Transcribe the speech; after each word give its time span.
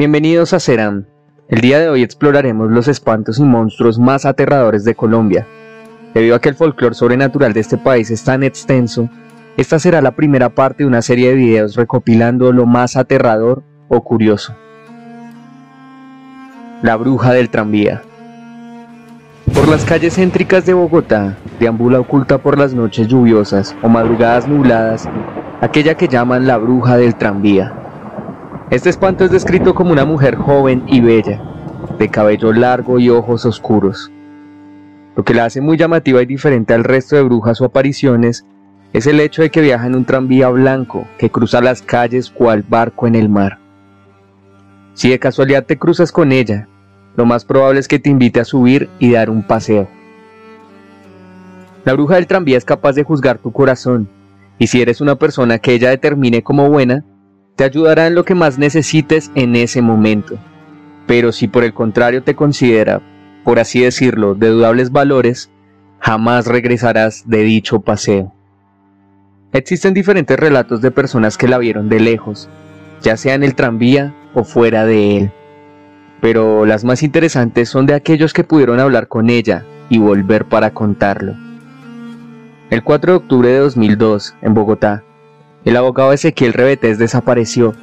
Bienvenidos 0.00 0.54
a 0.54 0.60
Serán. 0.60 1.06
El 1.46 1.60
día 1.60 1.78
de 1.78 1.90
hoy 1.90 2.02
exploraremos 2.02 2.70
los 2.70 2.88
espantos 2.88 3.38
y 3.38 3.42
monstruos 3.42 3.98
más 3.98 4.24
aterradores 4.24 4.82
de 4.82 4.94
Colombia. 4.94 5.46
Debido 6.14 6.34
a 6.34 6.40
que 6.40 6.48
el 6.48 6.54
folclore 6.54 6.94
sobrenatural 6.94 7.52
de 7.52 7.60
este 7.60 7.76
país 7.76 8.10
es 8.10 8.24
tan 8.24 8.42
extenso, 8.42 9.10
esta 9.58 9.78
será 9.78 10.00
la 10.00 10.12
primera 10.12 10.48
parte 10.48 10.84
de 10.84 10.86
una 10.86 11.02
serie 11.02 11.28
de 11.28 11.34
videos 11.34 11.76
recopilando 11.76 12.50
lo 12.50 12.64
más 12.64 12.96
aterrador 12.96 13.62
o 13.88 14.02
curioso. 14.02 14.56
La 16.80 16.96
bruja 16.96 17.34
del 17.34 17.50
tranvía. 17.50 18.00
Por 19.52 19.68
las 19.68 19.84
calles 19.84 20.14
céntricas 20.14 20.64
de 20.64 20.72
Bogotá, 20.72 21.36
deambula 21.58 22.00
oculta 22.00 22.38
por 22.38 22.56
las 22.56 22.72
noches 22.72 23.06
lluviosas 23.06 23.76
o 23.82 23.88
madrugadas 23.90 24.48
nubladas, 24.48 25.06
aquella 25.60 25.94
que 25.94 26.08
llaman 26.08 26.46
la 26.46 26.56
bruja 26.56 26.96
del 26.96 27.16
tranvía. 27.16 27.79
Este 28.70 28.88
espanto 28.88 29.24
es 29.24 29.32
descrito 29.32 29.74
como 29.74 29.90
una 29.90 30.04
mujer 30.04 30.36
joven 30.36 30.84
y 30.86 31.00
bella, 31.00 31.42
de 31.98 32.08
cabello 32.08 32.52
largo 32.52 33.00
y 33.00 33.10
ojos 33.10 33.44
oscuros. 33.44 34.12
Lo 35.16 35.24
que 35.24 35.34
la 35.34 35.46
hace 35.46 35.60
muy 35.60 35.76
llamativa 35.76 36.22
y 36.22 36.26
diferente 36.26 36.72
al 36.72 36.84
resto 36.84 37.16
de 37.16 37.22
brujas 37.22 37.60
o 37.60 37.64
apariciones 37.64 38.46
es 38.92 39.08
el 39.08 39.18
hecho 39.18 39.42
de 39.42 39.50
que 39.50 39.60
viaja 39.60 39.88
en 39.88 39.96
un 39.96 40.04
tranvía 40.04 40.48
blanco 40.50 41.04
que 41.18 41.30
cruza 41.30 41.60
las 41.60 41.82
calles 41.82 42.30
cual 42.30 42.62
barco 42.62 43.08
en 43.08 43.16
el 43.16 43.28
mar. 43.28 43.58
Si 44.94 45.10
de 45.10 45.18
casualidad 45.18 45.66
te 45.66 45.76
cruzas 45.76 46.12
con 46.12 46.30
ella, 46.30 46.68
lo 47.16 47.26
más 47.26 47.44
probable 47.44 47.80
es 47.80 47.88
que 47.88 47.98
te 47.98 48.10
invite 48.10 48.38
a 48.38 48.44
subir 48.44 48.88
y 49.00 49.10
dar 49.10 49.30
un 49.30 49.42
paseo. 49.42 49.88
La 51.84 51.94
bruja 51.94 52.14
del 52.14 52.28
tranvía 52.28 52.56
es 52.56 52.64
capaz 52.64 52.92
de 52.92 53.02
juzgar 53.02 53.38
tu 53.38 53.50
corazón, 53.50 54.08
y 54.60 54.68
si 54.68 54.80
eres 54.80 55.00
una 55.00 55.16
persona 55.16 55.58
que 55.58 55.72
ella 55.72 55.90
determine 55.90 56.44
como 56.44 56.70
buena, 56.70 57.04
te 57.56 57.64
ayudará 57.64 58.06
en 58.06 58.14
lo 58.14 58.24
que 58.24 58.34
más 58.34 58.58
necesites 58.58 59.30
en 59.34 59.56
ese 59.56 59.82
momento. 59.82 60.38
Pero 61.06 61.32
si 61.32 61.48
por 61.48 61.64
el 61.64 61.74
contrario 61.74 62.22
te 62.22 62.34
considera, 62.34 63.00
por 63.44 63.58
así 63.58 63.80
decirlo, 63.80 64.34
de 64.34 64.48
dudables 64.48 64.92
valores, 64.92 65.50
jamás 65.98 66.46
regresarás 66.46 67.28
de 67.28 67.42
dicho 67.42 67.80
paseo. 67.80 68.32
Existen 69.52 69.94
diferentes 69.94 70.38
relatos 70.38 70.80
de 70.80 70.90
personas 70.90 71.36
que 71.36 71.48
la 71.48 71.58
vieron 71.58 71.88
de 71.88 72.00
lejos, 72.00 72.48
ya 73.02 73.16
sea 73.16 73.34
en 73.34 73.42
el 73.42 73.54
tranvía 73.54 74.14
o 74.34 74.44
fuera 74.44 74.86
de 74.86 75.16
él 75.16 75.32
pero 76.20 76.66
las 76.66 76.84
más 76.84 77.02
interesantes 77.02 77.68
son 77.68 77.86
de 77.86 77.94
aquellos 77.94 78.32
que 78.32 78.44
pudieron 78.44 78.78
hablar 78.78 79.08
con 79.08 79.30
ella 79.30 79.64
y 79.88 79.98
volver 79.98 80.44
para 80.44 80.72
contarlo. 80.72 81.34
El 82.68 82.84
4 82.84 83.12
de 83.12 83.18
octubre 83.18 83.48
de 83.48 83.58
2002, 83.58 84.36
en 84.42 84.54
Bogotá, 84.54 85.02
el 85.64 85.76
abogado 85.76 86.12
Ezequiel 86.12 86.52
Rebetes 86.52 86.98
desapareció 86.98 87.74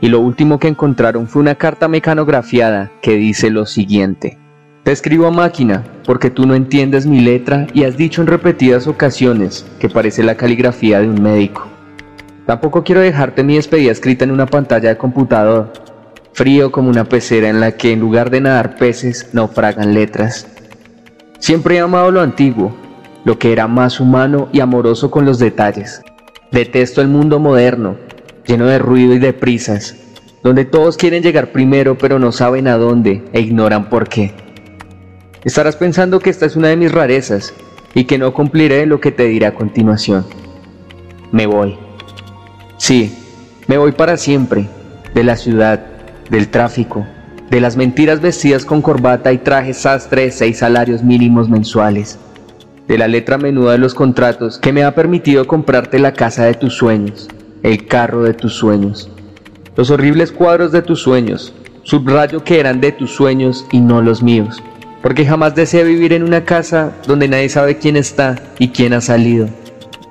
y 0.00 0.08
lo 0.08 0.20
último 0.20 0.58
que 0.58 0.68
encontraron 0.68 1.26
fue 1.26 1.42
una 1.42 1.54
carta 1.54 1.88
mecanografiada 1.88 2.90
que 3.02 3.16
dice 3.16 3.50
lo 3.50 3.66
siguiente. 3.66 4.38
Te 4.82 4.92
escribo 4.92 5.26
a 5.26 5.30
máquina 5.30 5.84
porque 6.06 6.30
tú 6.30 6.46
no 6.46 6.54
entiendes 6.54 7.06
mi 7.06 7.20
letra 7.20 7.66
y 7.74 7.84
has 7.84 7.98
dicho 7.98 8.22
en 8.22 8.28
repetidas 8.28 8.86
ocasiones 8.86 9.66
que 9.78 9.90
parece 9.90 10.22
la 10.22 10.36
caligrafía 10.36 11.00
de 11.00 11.08
un 11.08 11.22
médico. 11.22 11.68
Tampoco 12.46 12.82
quiero 12.82 13.02
dejarte 13.02 13.44
mi 13.44 13.56
despedida 13.56 13.92
escrita 13.92 14.24
en 14.24 14.30
una 14.30 14.46
pantalla 14.46 14.88
de 14.88 14.96
computador 14.96 15.72
frío 16.32 16.72
como 16.72 16.88
una 16.88 17.04
pecera 17.04 17.50
en 17.50 17.60
la 17.60 17.72
que 17.72 17.92
en 17.92 18.00
lugar 18.00 18.30
de 18.30 18.40
nadar 18.40 18.76
peces 18.76 19.28
naufragan 19.34 19.92
letras. 19.92 20.48
Siempre 21.38 21.76
he 21.76 21.80
amado 21.80 22.10
lo 22.10 22.22
antiguo, 22.22 22.74
lo 23.24 23.38
que 23.38 23.52
era 23.52 23.66
más 23.66 24.00
humano 24.00 24.48
y 24.52 24.60
amoroso 24.60 25.10
con 25.10 25.26
los 25.26 25.38
detalles. 25.38 26.02
Detesto 26.52 27.00
el 27.00 27.08
mundo 27.08 27.38
moderno, 27.38 27.96
lleno 28.44 28.66
de 28.66 28.80
ruido 28.80 29.14
y 29.14 29.20
de 29.20 29.32
prisas, 29.32 29.94
donde 30.42 30.64
todos 30.64 30.96
quieren 30.96 31.22
llegar 31.22 31.52
primero 31.52 31.96
pero 31.96 32.18
no 32.18 32.32
saben 32.32 32.66
a 32.66 32.76
dónde 32.76 33.22
e 33.32 33.40
ignoran 33.40 33.88
por 33.88 34.08
qué. 34.08 34.32
Estarás 35.44 35.76
pensando 35.76 36.18
que 36.18 36.30
esta 36.30 36.46
es 36.46 36.56
una 36.56 36.68
de 36.68 36.76
mis 36.76 36.90
rarezas 36.90 37.54
y 37.94 38.04
que 38.04 38.18
no 38.18 38.34
cumpliré 38.34 38.84
lo 38.86 39.00
que 39.00 39.12
te 39.12 39.24
diré 39.24 39.46
a 39.46 39.54
continuación. 39.54 40.26
Me 41.30 41.46
voy. 41.46 41.78
Sí, 42.78 43.16
me 43.68 43.78
voy 43.78 43.92
para 43.92 44.16
siempre, 44.16 44.68
de 45.14 45.22
la 45.22 45.36
ciudad, 45.36 45.86
del 46.30 46.48
tráfico, 46.48 47.06
de 47.48 47.60
las 47.60 47.76
mentiras 47.76 48.20
vestidas 48.20 48.64
con 48.64 48.82
corbata 48.82 49.32
y 49.32 49.38
traje 49.38 49.72
sastre 49.72 50.22
de 50.22 50.30
seis 50.32 50.58
salarios 50.58 51.02
mínimos 51.04 51.48
mensuales, 51.48 52.18
de 52.90 52.98
la 52.98 53.06
letra 53.06 53.38
menuda 53.38 53.70
de 53.70 53.78
los 53.78 53.94
contratos 53.94 54.58
que 54.58 54.72
me 54.72 54.82
ha 54.82 54.96
permitido 54.96 55.46
comprarte 55.46 56.00
la 56.00 56.12
casa 56.12 56.46
de 56.46 56.54
tus 56.54 56.74
sueños, 56.74 57.28
el 57.62 57.86
carro 57.86 58.24
de 58.24 58.34
tus 58.34 58.54
sueños, 58.54 59.08
los 59.76 59.92
horribles 59.92 60.32
cuadros 60.32 60.72
de 60.72 60.82
tus 60.82 61.00
sueños, 61.00 61.54
subrayo 61.84 62.42
que 62.42 62.58
eran 62.58 62.80
de 62.80 62.90
tus 62.90 63.12
sueños 63.12 63.64
y 63.70 63.78
no 63.78 64.02
los 64.02 64.24
míos, 64.24 64.60
porque 65.02 65.24
jamás 65.24 65.54
deseé 65.54 65.84
vivir 65.84 66.12
en 66.12 66.24
una 66.24 66.44
casa 66.44 66.90
donde 67.06 67.28
nadie 67.28 67.48
sabe 67.48 67.78
quién 67.78 67.96
está 67.96 68.34
y 68.58 68.70
quién 68.70 68.92
ha 68.92 69.00
salido, 69.00 69.48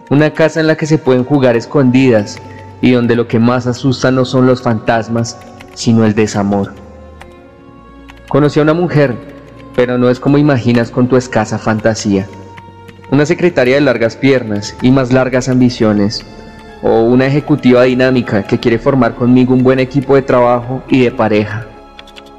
una 0.10 0.32
casa 0.32 0.62
en 0.62 0.68
la 0.68 0.78
que 0.78 0.86
se 0.86 0.98
pueden 0.98 1.26
jugar 1.26 1.58
escondidas 1.58 2.42
y 2.82 2.92
donde 2.92 3.18
lo 3.18 3.28
que 3.28 3.40
más 3.40 3.68
asusta 3.68 4.10
no 4.10 4.24
son 4.24 4.48
los 4.48 4.62
fantasmas, 4.62 5.38
sino 5.74 6.06
el 6.06 6.16
desamor. 6.16 6.72
Conocí 8.30 8.62
a 8.62 8.64
una 8.64 8.74
mujer, 8.74 9.18
pero 9.76 9.98
no 9.98 10.10
es 10.10 10.22
como 10.22 10.38
imaginas 10.38 10.92
con 10.92 11.10
tu 11.10 11.18
escasa 11.18 11.58
fantasía. 11.58 12.26
Una 13.12 13.26
secretaria 13.26 13.74
de 13.74 13.82
largas 13.82 14.16
piernas 14.16 14.76
y 14.84 14.92
más 14.92 15.12
largas 15.12 15.50
ambiciones, 15.50 16.24
o 16.84 17.02
una 17.02 17.26
ejecutiva 17.26 17.84
dinámica 17.84 18.44
que 18.44 18.60
quiere 18.60 18.78
formar 18.78 19.16
conmigo 19.16 19.56
un 19.56 19.64
buen 19.64 19.80
equipo 19.80 20.14
de 20.14 20.22
trabajo 20.22 20.84
y 20.88 21.02
de 21.04 21.12
pareja. 21.12 21.66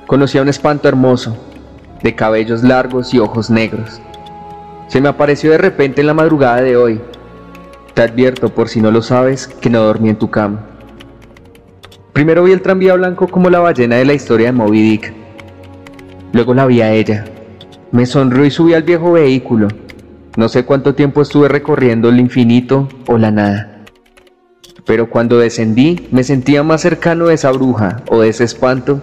Conocí 0.06 0.38
a 0.38 0.42
un 0.42 0.48
espanto 0.48 0.86
hermoso, 0.86 1.36
de 2.04 2.14
cabellos 2.14 2.62
largos 2.62 3.12
y 3.12 3.18
ojos 3.18 3.50
negros. 3.50 4.00
Se 4.86 5.00
me 5.00 5.08
apareció 5.08 5.50
de 5.50 5.58
repente 5.58 6.02
en 6.02 6.06
la 6.06 6.14
madrugada 6.14 6.62
de 6.62 6.76
hoy. 6.76 7.00
Te 7.94 8.02
advierto, 8.02 8.48
por 8.50 8.68
si 8.68 8.80
no 8.80 8.92
lo 8.92 9.02
sabes, 9.02 9.48
que 9.48 9.70
no 9.70 9.82
dormí 9.82 10.08
en 10.08 10.20
tu 10.20 10.30
cama. 10.30 10.66
Primero 12.12 12.44
vi 12.44 12.52
el 12.52 12.62
tranvía 12.62 12.94
blanco 12.94 13.26
como 13.26 13.50
la 13.50 13.58
ballena 13.58 13.96
de 13.96 14.04
la 14.04 14.14
historia 14.14 14.46
de 14.46 14.52
Moby 14.52 14.82
Dick. 14.82 15.12
Luego 16.32 16.54
la 16.54 16.66
vi 16.66 16.80
a 16.80 16.92
ella. 16.92 17.24
Me 17.90 18.06
sonrió 18.06 18.44
y 18.44 18.52
subí 18.52 18.74
al 18.74 18.84
viejo 18.84 19.10
vehículo. 19.12 19.66
No 20.36 20.48
sé 20.48 20.64
cuánto 20.64 20.94
tiempo 20.94 21.22
estuve 21.22 21.48
recorriendo 21.48 22.08
el 22.08 22.20
infinito 22.20 22.88
o 23.06 23.18
la 23.18 23.30
nada. 23.30 23.84
Pero 24.86 25.10
cuando 25.10 25.38
descendí 25.38 26.08
me 26.12 26.24
sentía 26.24 26.62
más 26.62 26.82
cercano 26.82 27.26
de 27.26 27.34
esa 27.34 27.50
bruja 27.50 28.02
o 28.08 28.20
de 28.20 28.28
ese 28.28 28.44
espanto 28.44 29.02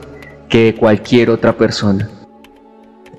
que 0.49 0.65
de 0.65 0.75
cualquier 0.75 1.29
otra 1.29 1.57
persona. 1.57 2.09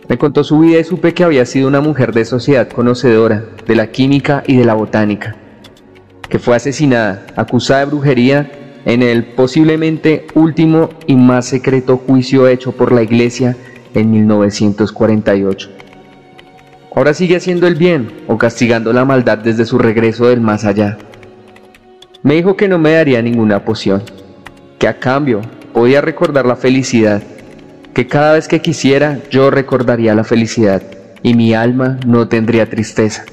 Me 0.08 0.16
contó 0.16 0.42
su 0.42 0.60
vida 0.60 0.80
y 0.80 0.84
supe 0.84 1.12
que 1.12 1.22
había 1.22 1.44
sido 1.44 1.68
una 1.68 1.82
mujer 1.82 2.14
de 2.14 2.24
sociedad 2.24 2.68
conocedora 2.68 3.44
de 3.66 3.76
la 3.76 3.88
química 3.88 4.42
y 4.46 4.56
de 4.56 4.64
la 4.64 4.72
botánica, 4.72 5.36
que 6.30 6.38
fue 6.38 6.56
asesinada, 6.56 7.26
acusada 7.36 7.80
de 7.80 7.86
brujería 7.86 8.50
en 8.86 9.02
el 9.02 9.24
posiblemente 9.24 10.26
último 10.34 10.88
y 11.06 11.16
más 11.16 11.44
secreto 11.44 11.98
juicio 11.98 12.48
hecho 12.48 12.72
por 12.72 12.90
la 12.90 13.02
Iglesia 13.02 13.54
en 13.92 14.10
1948. 14.10 15.70
Ahora 16.98 17.14
sigue 17.14 17.36
haciendo 17.36 17.68
el 17.68 17.76
bien 17.76 18.10
o 18.26 18.38
castigando 18.38 18.92
la 18.92 19.04
maldad 19.04 19.38
desde 19.38 19.64
su 19.64 19.78
regreso 19.78 20.26
del 20.26 20.40
más 20.40 20.64
allá. 20.64 20.98
Me 22.24 22.34
dijo 22.34 22.56
que 22.56 22.66
no 22.66 22.76
me 22.80 22.90
daría 22.90 23.22
ninguna 23.22 23.64
poción, 23.64 24.02
que 24.80 24.88
a 24.88 24.98
cambio 24.98 25.40
podía 25.72 26.00
recordar 26.00 26.44
la 26.44 26.56
felicidad, 26.56 27.22
que 27.94 28.08
cada 28.08 28.32
vez 28.32 28.48
que 28.48 28.60
quisiera 28.60 29.20
yo 29.30 29.48
recordaría 29.48 30.12
la 30.16 30.24
felicidad 30.24 30.82
y 31.22 31.34
mi 31.34 31.54
alma 31.54 32.00
no 32.04 32.26
tendría 32.26 32.68
tristeza. 32.68 33.24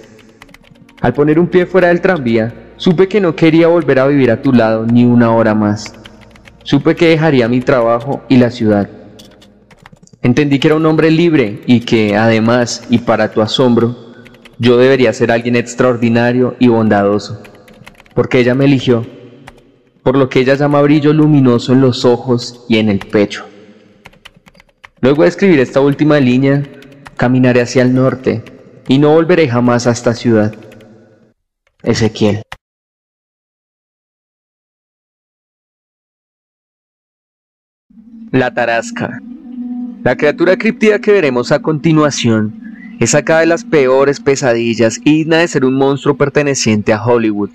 Al 1.02 1.14
poner 1.16 1.40
un 1.40 1.48
pie 1.48 1.66
fuera 1.66 1.88
del 1.88 2.02
tranvía, 2.02 2.54
Supe 2.78 3.08
que 3.08 3.20
no 3.20 3.36
quería 3.36 3.66
volver 3.66 3.98
a 3.98 4.06
vivir 4.06 4.30
a 4.30 4.44
tu 4.44 4.54
lado 4.54 4.86
ni 4.86 5.06
una 5.06 5.34
hora 5.34 5.56
más. 5.56 5.92
Supe 6.62 6.96
que 6.96 7.08
dejaría 7.08 7.50
mi 7.50 7.62
trabajo 7.62 8.22
y 8.30 8.38
la 8.38 8.52
ciudad. 8.52 8.88
Entendí 10.26 10.58
que 10.58 10.70
era 10.70 10.76
un 10.76 10.88
hombre 10.88 11.12
libre 11.12 11.62
y 11.68 11.82
que, 11.82 12.16
además, 12.16 12.88
y 12.90 12.98
para 12.98 13.30
tu 13.30 13.44
asombro, 13.44 13.96
yo 14.58 14.76
debería 14.76 15.14
ser 15.14 15.32
alguien 15.32 15.56
extraordinario 15.56 16.56
y 16.58 16.68
bondadoso, 16.68 17.44
porque 18.16 18.40
ella 18.40 18.56
me 18.56 18.66
eligió, 18.66 19.06
por 20.02 20.18
lo 20.18 20.28
que 20.28 20.40
ella 20.40 20.56
llama 20.56 20.82
brillo 20.82 21.14
luminoso 21.14 21.74
en 21.74 21.82
los 21.82 22.06
ojos 22.06 22.66
y 22.68 22.80
en 22.80 22.90
el 22.90 22.98
pecho. 22.98 23.46
Luego 25.00 25.22
de 25.22 25.30
escribir 25.30 25.60
esta 25.60 25.80
última 25.80 26.20
línea, 26.20 26.64
caminaré 27.18 27.62
hacia 27.62 27.84
el 27.84 27.94
norte 27.94 28.44
y 28.88 28.98
no 28.98 29.14
volveré 29.14 29.48
jamás 29.48 29.86
a 29.86 29.92
esta 29.92 30.16
ciudad. 30.16 30.56
Ezequiel. 31.84 32.42
La 38.32 38.52
tarasca. 38.52 39.22
La 40.06 40.16
criatura 40.18 40.56
criptida 40.56 41.00
que 41.00 41.12
veremos 41.12 41.52
a 41.52 41.64
continuación 41.64 42.98
es 43.00 43.10
sacada 43.10 43.40
de 43.40 43.48
las 43.48 43.64
peores 43.64 44.20
pesadillas 44.20 45.00
y 45.04 45.18
digna 45.18 45.38
de 45.40 45.48
ser 45.48 45.66
un 45.66 45.74
monstruo 45.74 46.16
perteneciente 46.16 46.94
a 46.94 47.04
Hollywood. 47.04 47.50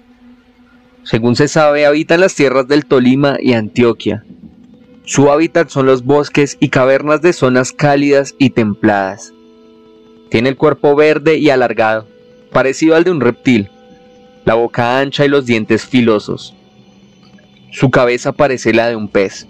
Según 1.04 1.36
se 1.36 1.46
sabe, 1.46 1.86
habita 1.86 2.16
en 2.16 2.22
las 2.22 2.34
tierras 2.34 2.66
del 2.66 2.86
Tolima 2.86 3.36
y 3.40 3.52
Antioquia. 3.52 4.24
Su 5.04 5.30
hábitat 5.30 5.68
son 5.68 5.86
los 5.86 6.04
bosques 6.04 6.56
y 6.58 6.70
cavernas 6.70 7.22
de 7.22 7.34
zonas 7.34 7.70
cálidas 7.70 8.34
y 8.36 8.50
templadas. 8.50 9.32
Tiene 10.28 10.48
el 10.48 10.56
cuerpo 10.56 10.96
verde 10.96 11.38
y 11.38 11.50
alargado, 11.50 12.08
parecido 12.50 12.96
al 12.96 13.04
de 13.04 13.12
un 13.12 13.20
reptil, 13.20 13.70
la 14.44 14.54
boca 14.54 14.98
ancha 14.98 15.24
y 15.24 15.28
los 15.28 15.46
dientes 15.46 15.86
filosos. 15.86 16.56
Su 17.70 17.92
cabeza 17.92 18.32
parece 18.32 18.74
la 18.74 18.88
de 18.88 18.96
un 18.96 19.06
pez. 19.06 19.46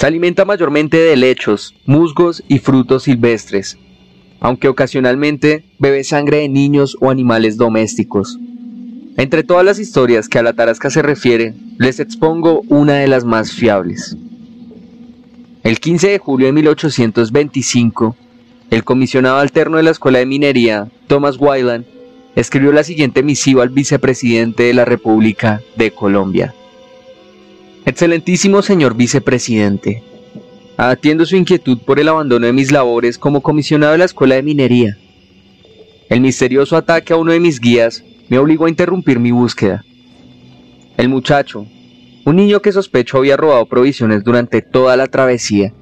Se 0.00 0.06
alimenta 0.06 0.46
mayormente 0.46 0.96
de 0.96 1.14
lechos, 1.14 1.74
musgos 1.84 2.42
y 2.48 2.58
frutos 2.58 3.02
silvestres, 3.02 3.76
aunque 4.40 4.68
ocasionalmente 4.68 5.66
bebe 5.78 6.04
sangre 6.04 6.38
de 6.38 6.48
niños 6.48 6.96
o 7.02 7.10
animales 7.10 7.58
domésticos. 7.58 8.38
Entre 9.18 9.42
todas 9.44 9.62
las 9.62 9.78
historias 9.78 10.30
que 10.30 10.38
a 10.38 10.42
la 10.42 10.54
tarasca 10.54 10.88
se 10.88 11.02
refiere, 11.02 11.52
les 11.76 12.00
expongo 12.00 12.62
una 12.68 12.94
de 12.94 13.08
las 13.08 13.26
más 13.26 13.52
fiables. 13.52 14.16
El 15.64 15.78
15 15.78 16.08
de 16.08 16.18
julio 16.18 16.46
de 16.46 16.54
1825, 16.54 18.16
el 18.70 18.84
comisionado 18.84 19.36
alterno 19.36 19.76
de 19.76 19.82
la 19.82 19.90
Escuela 19.90 20.20
de 20.20 20.24
Minería, 20.24 20.88
Thomas 21.08 21.36
Wyland, 21.38 21.84
escribió 22.36 22.72
la 22.72 22.84
siguiente 22.84 23.22
misiva 23.22 23.64
al 23.64 23.68
vicepresidente 23.68 24.62
de 24.62 24.72
la 24.72 24.86
República 24.86 25.60
de 25.76 25.90
Colombia. 25.90 26.54
Excelentísimo 27.90 28.62
señor 28.62 28.94
vicepresidente, 28.94 30.04
atiendo 30.76 31.26
su 31.26 31.34
inquietud 31.34 31.78
por 31.78 31.98
el 31.98 32.06
abandono 32.06 32.46
de 32.46 32.52
mis 32.52 32.70
labores 32.70 33.18
como 33.18 33.42
comisionado 33.42 33.90
de 33.90 33.98
la 33.98 34.04
Escuela 34.04 34.36
de 34.36 34.44
Minería. 34.44 34.96
El 36.08 36.20
misterioso 36.20 36.76
ataque 36.76 37.12
a 37.12 37.16
uno 37.16 37.32
de 37.32 37.40
mis 37.40 37.58
guías 37.58 38.04
me 38.28 38.38
obligó 38.38 38.66
a 38.66 38.68
interrumpir 38.68 39.18
mi 39.18 39.32
búsqueda. 39.32 39.84
El 40.96 41.08
muchacho, 41.08 41.66
un 42.24 42.36
niño 42.36 42.62
que 42.62 42.70
sospecho 42.70 43.18
había 43.18 43.36
robado 43.36 43.66
provisiones 43.66 44.22
durante 44.22 44.62
toda 44.62 44.96
la 44.96 45.08
travesía, 45.08 45.72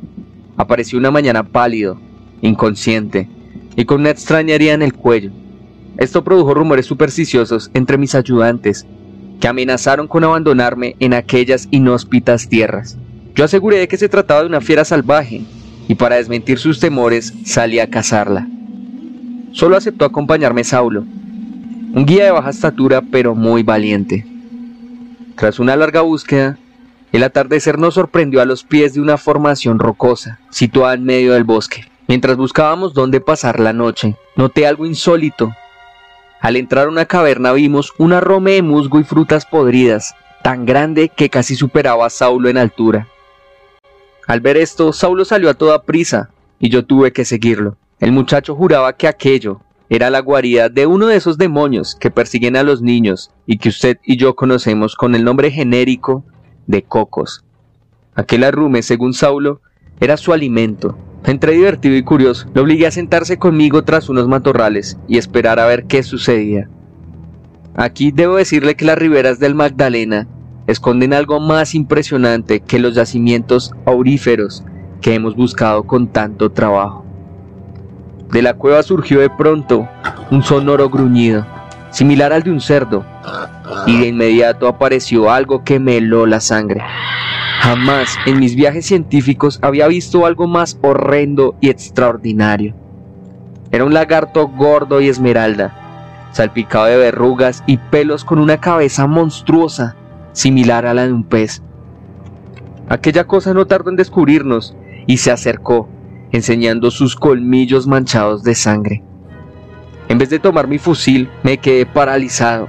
apareció 0.57 0.99
una 0.99 1.11
mañana 1.11 1.43
pálido, 1.43 2.01
inconsciente 2.41 3.29
y 3.77 3.85
con 3.85 4.01
una 4.01 4.09
extraña 4.09 4.55
herida 4.55 4.73
en 4.73 4.81
el 4.81 4.95
cuello. 4.95 5.31
Esto 5.99 6.25
produjo 6.25 6.55
rumores 6.55 6.87
supersticiosos 6.87 7.71
entre 7.75 7.99
mis 7.99 8.15
ayudantes 8.15 8.87
que 9.41 9.49
amenazaron 9.49 10.09
con 10.09 10.25
abandonarme 10.25 10.97
en 11.01 11.15
aquellas 11.15 11.69
inhóspitas 11.71 12.49
tierras. 12.49 12.97
Yo 13.35 13.45
aseguré 13.45 13.87
que 13.89 13.97
se 13.97 14.09
trataba 14.09 14.41
de 14.41 14.49
una 14.49 14.61
fiera 14.61 14.85
salvaje, 14.85 15.43
y 15.87 15.95
para 15.95 16.17
desmentir 16.17 16.59
sus 16.59 16.81
temores 16.81 17.33
salí 17.45 17.79
a 17.79 17.89
cazarla. 17.89 18.49
Solo 19.53 19.77
aceptó 19.77 20.05
acompañarme 20.05 20.65
Saulo, 20.65 21.01
un 21.01 22.05
guía 22.05 22.25
de 22.25 22.31
baja 22.31 22.51
estatura 22.51 23.01
pero 23.01 23.35
muy 23.35 23.63
valiente. 23.63 24.27
Tras 25.37 25.59
una 25.59 25.77
larga 25.77 26.03
búsqueda, 26.03 26.59
el 27.13 27.23
atardecer 27.23 27.79
nos 27.79 27.95
sorprendió 27.95 28.43
a 28.43 28.45
los 28.45 28.65
pies 28.65 28.93
de 28.93 29.01
una 29.01 29.17
formación 29.17 29.79
rocosa, 29.79 30.41
situada 30.51 30.95
en 30.95 31.05
medio 31.05 31.33
del 31.33 31.45
bosque. 31.45 31.85
Mientras 32.07 32.37
buscábamos 32.37 32.93
dónde 32.93 33.21
pasar 33.21 33.61
la 33.61 33.73
noche, 33.73 34.17
noté 34.37 34.67
algo 34.67 34.85
insólito 34.85 35.55
al 36.41 36.57
entrar 36.57 36.89
una 36.89 37.07
caverna 37.07 37.53
vimos 37.53 37.93
una 37.99 38.21
rome 38.21 38.53
de 38.53 38.63
musgo 38.63 39.01
y 39.01 39.05
frutas 39.05 39.45
podridas, 39.45 40.15
tan 40.43 40.67
grande 40.67 41.09
que 41.09 41.31
casi 41.31 41.57
superaba 41.57 42.07
a 42.07 42.11
Saulo 42.11 42.49
en 42.49 42.59
altura. 42.59 43.09
Al 44.27 44.41
ver 44.41 44.57
esto, 44.57 44.93
Saulo 44.93 45.25
salió 45.25 45.51
a 45.51 45.55
toda 45.55 45.83
prisa, 45.83 46.31
y 46.61 46.69
yo 46.69 46.85
tuve 46.85 47.13
que 47.13 47.25
seguirlo. 47.25 47.77
El 47.99 48.13
muchacho 48.13 48.55
juraba 48.55 48.93
que 48.93 49.09
aquello 49.09 49.61
era 49.91 50.11
la 50.11 50.21
guarida 50.21 50.69
de 50.69 50.87
uno 50.87 51.07
de 51.07 51.17
esos 51.17 51.39
demonios 51.39 51.97
que 51.99 52.11
persiguen 52.11 52.57
a 52.57 52.63
los 52.63 52.83
niños 52.83 53.31
y 53.47 53.59
que 53.59 53.71
usted 53.71 53.99
y 54.05 54.17
yo 54.17 54.37
conocemos 54.37 54.95
con 54.95 55.15
el 55.15 55.25
nombre 55.25 55.51
genérico 55.51 56.25
de 56.67 56.83
cocos. 56.83 57.45
Aquel 58.15 58.45
arrume, 58.45 58.83
según 58.83 59.15
Saulo, 59.15 59.61
era 59.99 60.17
su 60.17 60.33
alimento, 60.33 60.97
entre 61.25 61.53
divertido 61.53 61.97
y 61.97 62.03
curioso, 62.03 62.49
lo 62.55 62.63
obligué 62.63 62.87
a 62.87 62.91
sentarse 62.91 63.39
conmigo 63.39 63.85
tras 63.85 64.09
unos 64.09 64.29
matorrales 64.29 64.99
y 65.09 65.19
esperar 65.19 65.59
a 65.59 65.67
ver 65.67 65.85
qué 65.85 66.03
sucedía. 66.03 66.69
Aquí 67.77 68.11
debo 68.11 68.37
decirle 68.37 68.77
que 68.77 68.85
las 68.85 68.99
riberas 68.99 69.39
del 69.39 69.55
Magdalena 69.55 70.27
esconden 70.67 71.13
algo 71.13 71.41
más 71.41 71.75
impresionante 71.75 72.61
que 72.61 72.79
los 72.79 72.95
yacimientos 72.95 73.73
auríferos 73.87 74.65
que 75.01 75.15
hemos 75.15 75.37
buscado 75.37 75.85
con 75.85 76.09
tanto 76.09 76.51
trabajo. 76.51 77.05
De 78.31 78.43
la 78.43 78.55
cueva 78.55 78.83
surgió 78.83 79.21
de 79.21 79.31
pronto 79.31 79.89
un 80.31 80.43
sonoro 80.43 80.91
gruñido, 80.91 81.47
similar 81.91 82.33
al 82.33 82.43
de 82.43 82.51
un 82.51 82.61
cerdo, 82.61 83.05
y 83.87 83.99
de 83.99 84.09
inmediato 84.09 84.69
apareció 84.69 85.31
algo 85.31 85.65
que 85.65 85.79
me 85.79 85.97
heló 85.97 86.27
la 86.27 86.41
sangre. 86.41 86.83
Jamás 87.61 88.17
en 88.27 88.39
mis 88.39 88.55
viajes 88.55 88.87
científicos 88.87 89.59
había 89.63 89.89
visto 89.89 90.27
algo 90.27 90.47
más 90.47 90.79
horrendo 90.83 91.57
y 91.61 91.71
extraordinario. 91.71 92.75
Era 93.71 93.85
un 93.85 93.93
lagarto 93.93 94.49
gordo 94.49 95.01
y 95.01 95.09
esmeralda, 95.09 96.29
salpicado 96.33 96.87
de 96.87 96.97
verrugas 96.97 97.63
y 97.67 97.77
pelos 97.77 98.25
con 98.25 98.39
una 98.39 98.61
cabeza 98.61 99.07
monstruosa, 99.07 99.97
similar 100.33 100.87
a 100.87 100.95
la 100.95 101.07
de 101.07 101.13
un 101.13 101.25
pez. 101.25 101.63
Aquella 102.89 103.25
cosa 103.25 103.53
no 103.53 103.67
tardó 103.67 103.91
en 103.91 103.97
descubrirnos 103.97 104.75
y 105.07 105.19
se 105.19 105.31
acercó, 105.31 105.89
enseñando 106.33 106.91
sus 106.91 107.17
colmillos 107.17 107.87
manchados 107.87 108.43
de 108.45 108.55
sangre. 108.55 109.03
En 110.09 110.17
vez 110.17 110.31
de 110.31 110.39
tomar 110.39 110.69
mi 110.69 110.79
fusil, 110.79 111.29
me 111.43 111.59
quedé 111.59 111.85
paralizado 111.85 112.69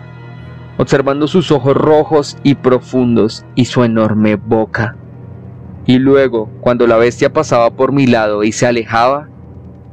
observando 0.79 1.27
sus 1.27 1.51
ojos 1.51 1.75
rojos 1.75 2.37
y 2.41 2.55
profundos 2.55 3.45
y 3.53 3.65
su 3.65 3.83
enorme 3.83 4.37
boca. 4.37 4.95
Y 5.85 5.99
luego, 5.99 6.49
cuando 6.61 6.87
la 6.87 6.95
bestia 6.95 7.33
pasaba 7.33 7.69
por 7.71 7.91
mi 7.91 8.07
lado 8.07 8.43
y 8.43 8.53
se 8.53 8.65
alejaba, 8.65 9.27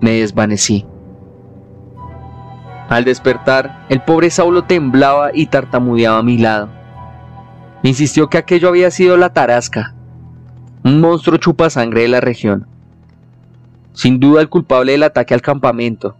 me 0.01 0.13
desvanecí. 0.13 0.87
Al 2.89 3.05
despertar, 3.05 3.85
el 3.89 4.01
pobre 4.03 4.31
Saulo 4.31 4.63
temblaba 4.63 5.31
y 5.35 5.47
tartamudeaba 5.47 6.19
a 6.19 6.23
mi 6.23 6.39
lado. 6.39 6.69
Me 7.83 7.91
insistió 7.91 8.29
que 8.29 8.39
aquello 8.39 8.69
había 8.69 8.93
sido 8.93 9.17
la 9.17 9.33
tarasca, 9.33 9.93
un 10.85 11.01
monstruo 11.01 11.39
chupasangre 11.39 12.03
de 12.03 12.09
la 12.09 12.21
región. 12.21 12.69
Sin 13.93 14.21
duda 14.21 14.41
el 14.41 14.49
culpable 14.49 14.93
del 14.93 15.03
ataque 15.03 15.35
al 15.35 15.43
campamento, 15.43 16.17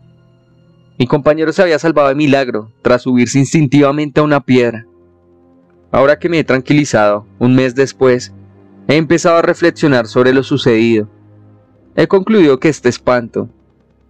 mi 0.99 1.07
compañero 1.07 1.53
se 1.53 1.63
había 1.63 1.79
salvado 1.79 2.09
de 2.09 2.15
milagro 2.15 2.71
tras 2.83 3.03
subirse 3.03 3.39
instintivamente 3.39 4.21
a 4.21 4.23
una 4.23 4.41
piedra. 4.41 4.87
Ahora 5.93 6.19
que 6.19 6.29
me 6.29 6.39
he 6.39 6.45
tranquilizado, 6.45 7.27
un 7.39 7.55
mes 7.55 7.75
después, 7.75 8.33
he 8.89 8.97
empezado 8.97 9.37
a 9.37 9.43
reflexionar 9.43 10.07
sobre 10.07 10.33
lo 10.33 10.43
sucedido. 10.43 11.09
He 11.97 12.07
concluido 12.07 12.59
que 12.61 12.69
este 12.69 12.89
espanto, 12.89 13.49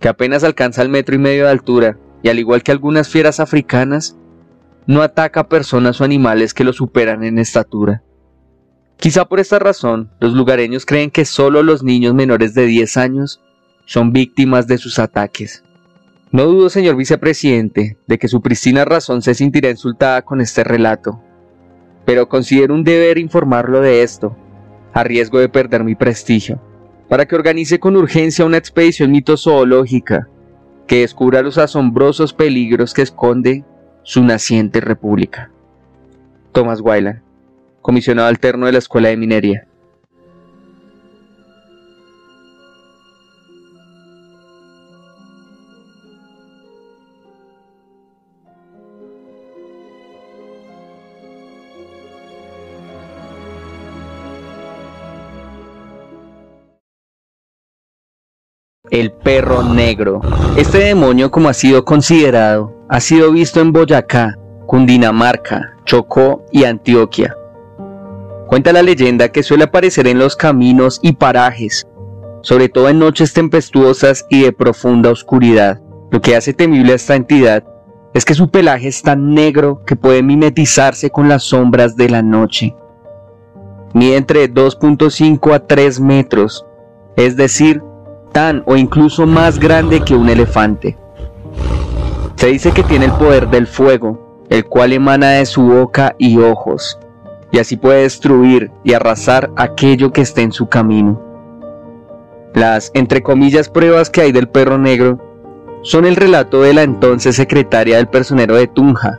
que 0.01 0.09
apenas 0.09 0.45
alcanza 0.45 0.83
el 0.83 0.89
metro 0.89 1.15
y 1.15 1.19
medio 1.19 1.45
de 1.45 1.51
altura, 1.51 1.99
y 2.23 2.29
al 2.29 2.39
igual 2.39 2.63
que 2.63 2.73
algunas 2.73 3.09
fieras 3.09 3.41
africanas, 3.41 4.17
no 4.87 5.03
ataca 5.03 5.41
a 5.41 5.49
personas 5.49 6.01
o 6.01 6.05
animales 6.05 6.55
que 6.55 6.65
lo 6.65 6.73
superan 6.73 7.25
en 7.25 7.39
estatura. 7.39 8.03
Quizá 8.97 9.27
por 9.27 9.41
esta 9.41 9.59
razón, 9.59 10.11
los 10.21 10.33
lugareños 10.33 10.87
creen 10.87 11.11
que 11.11 11.25
solo 11.25 11.63
los 11.63 11.83
niños 11.83 12.15
menores 12.15 12.55
de 12.55 12.67
10 12.67 12.97
años 12.97 13.43
son 13.85 14.13
víctimas 14.13 14.67
de 14.67 14.79
sus 14.79 14.99
ataques. 14.99 15.63
No 16.33 16.45
dudo, 16.47 16.71
señor 16.71 16.97
vicepresidente, 16.97 17.99
de 18.07 18.19
que 18.19 18.29
su 18.29 18.41
pristina 18.41 18.85
razón 18.85 19.23
se 19.23 19.35
sentirá 19.35 19.71
insultada 19.71 20.23
con 20.23 20.41
este 20.41 20.65
relato, 20.65 21.21
pero 22.05 22.29
considero 22.29 22.75
un 22.75 22.83
deber 22.83 23.19
informarlo 23.19 23.81
de 23.81 24.03
esto, 24.03 24.37
a 24.93 25.05
riesgo 25.05 25.39
de 25.39 25.49
perder 25.49 25.85
mi 25.85 25.95
prestigio, 25.95 26.61
para 27.09 27.27
que 27.27 27.37
organice 27.37 27.79
con 27.79 27.97
urgencia 27.97 28.45
una 28.45 28.57
expedición 28.57 29.13
mitozoológica 29.13 30.29
que 30.89 31.01
descubra 31.01 31.43
los 31.43 31.59
asombrosos 31.59 32.33
peligros 32.33 32.93
que 32.93 33.03
esconde 33.03 33.65
su 34.03 34.25
naciente 34.25 34.81
república. 34.81 35.51
Thomas 36.53 36.81
Wyland, 36.81 37.23
comisionado 37.83 38.29
alterno 38.29 38.67
de 38.67 38.73
la 38.73 38.79
Escuela 38.79 39.09
de 39.11 39.17
Minería. 39.17 39.69
El 58.91 59.13
perro 59.13 59.63
negro. 59.63 60.21
Este 60.57 60.79
demonio, 60.79 61.31
como 61.31 61.49
ha 61.49 61.55
sido 61.55 61.85
considerado, 61.85 62.73
ha 62.89 63.01
sido 63.01 63.33
visto 63.33 63.61
en 63.61 63.73
Boyacá, 63.73 64.39
Cundinamarca, 64.67 65.77
Chocó 65.85 66.45
y 66.53 66.65
Antioquia. 66.65 67.37
Cuenta 68.47 68.73
la 68.73 68.83
leyenda 68.83 69.31
que 69.31 69.43
suele 69.43 69.65
aparecer 69.65 70.07
en 70.07 70.19
los 70.19 70.37
caminos 70.37 71.01
y 71.03 71.13
parajes, 71.13 71.87
sobre 72.43 72.69
todo 72.69 72.89
en 72.89 72.99
noches 72.99 73.33
tempestuosas 73.33 74.25
y 74.31 74.43
de 74.43 74.53
profunda 74.53 75.11
oscuridad. 75.11 75.81
Lo 76.11 76.21
que 76.21 76.37
hace 76.37 76.53
temible 76.53 76.93
a 76.93 76.97
esta 76.97 77.17
entidad 77.17 77.65
es 78.15 78.25
que 78.25 78.35
su 78.35 78.51
pelaje 78.51 78.89
es 78.89 79.03
tan 79.03 79.35
negro 79.35 79.83
que 79.85 79.97
puede 79.97 80.23
mimetizarse 80.23 81.11
con 81.11 81.29
las 81.29 81.43
sombras 81.43 81.97
de 81.97 82.09
la 82.09 82.23
noche. 82.23 82.75
mide 83.93 84.17
entre 84.17 84.53
2.5 84.53 85.55
a 85.55 85.67
3 85.67 86.01
metros, 86.01 86.65
es 87.17 87.37
decir, 87.37 87.83
o 88.67 88.77
incluso 88.77 89.27
más 89.27 89.59
grande 89.59 90.01
que 90.01 90.15
un 90.15 90.29
elefante. 90.29 90.99
Se 92.35 92.49
dice 92.49 92.73
que 92.73 92.83
tiene 92.83 93.07
el 93.07 93.13
poder 93.13 93.49
del 93.49 93.67
fuego, 93.67 94.45
el 94.51 94.67
cual 94.67 94.93
emana 94.93 95.31
de 95.31 95.47
su 95.47 95.63
boca 95.63 96.15
y 96.19 96.37
ojos, 96.37 96.99
y 97.51 97.61
así 97.61 97.79
puede 97.79 98.03
destruir 98.03 98.71
y 98.85 98.93
arrasar 98.93 99.51
aquello 99.57 100.13
que 100.13 100.21
esté 100.21 100.43
en 100.43 100.53
su 100.53 100.69
camino. 100.69 101.19
Las, 102.53 102.91
entre 102.93 103.23
comillas, 103.23 103.71
pruebas 103.71 104.11
que 104.11 104.21
hay 104.21 104.33
del 104.33 104.51
perro 104.51 104.77
negro 104.77 105.19
son 105.81 106.05
el 106.05 106.17
relato 106.17 106.61
de 106.61 106.75
la 106.75 106.83
entonces 106.83 107.37
secretaria 107.37 107.97
del 107.97 108.09
personero 108.09 108.57
de 108.57 108.67
Tunja 108.67 109.19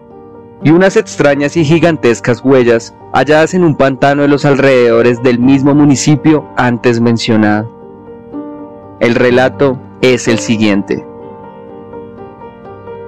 y 0.63 0.69
unas 0.69 0.95
extrañas 0.95 1.57
y 1.57 1.65
gigantescas 1.65 2.41
huellas 2.45 2.93
halladas 3.13 3.55
en 3.55 3.63
un 3.63 3.75
pantano 3.75 4.21
de 4.21 4.27
los 4.27 4.45
alrededores 4.45 5.23
del 5.23 5.39
mismo 5.39 5.73
municipio 5.73 6.47
antes 6.55 6.99
mencionado. 6.99 7.76
El 8.99 9.13
relato 9.13 9.79
es 10.01 10.27
el 10.27 10.39
siguiente. 10.39 11.05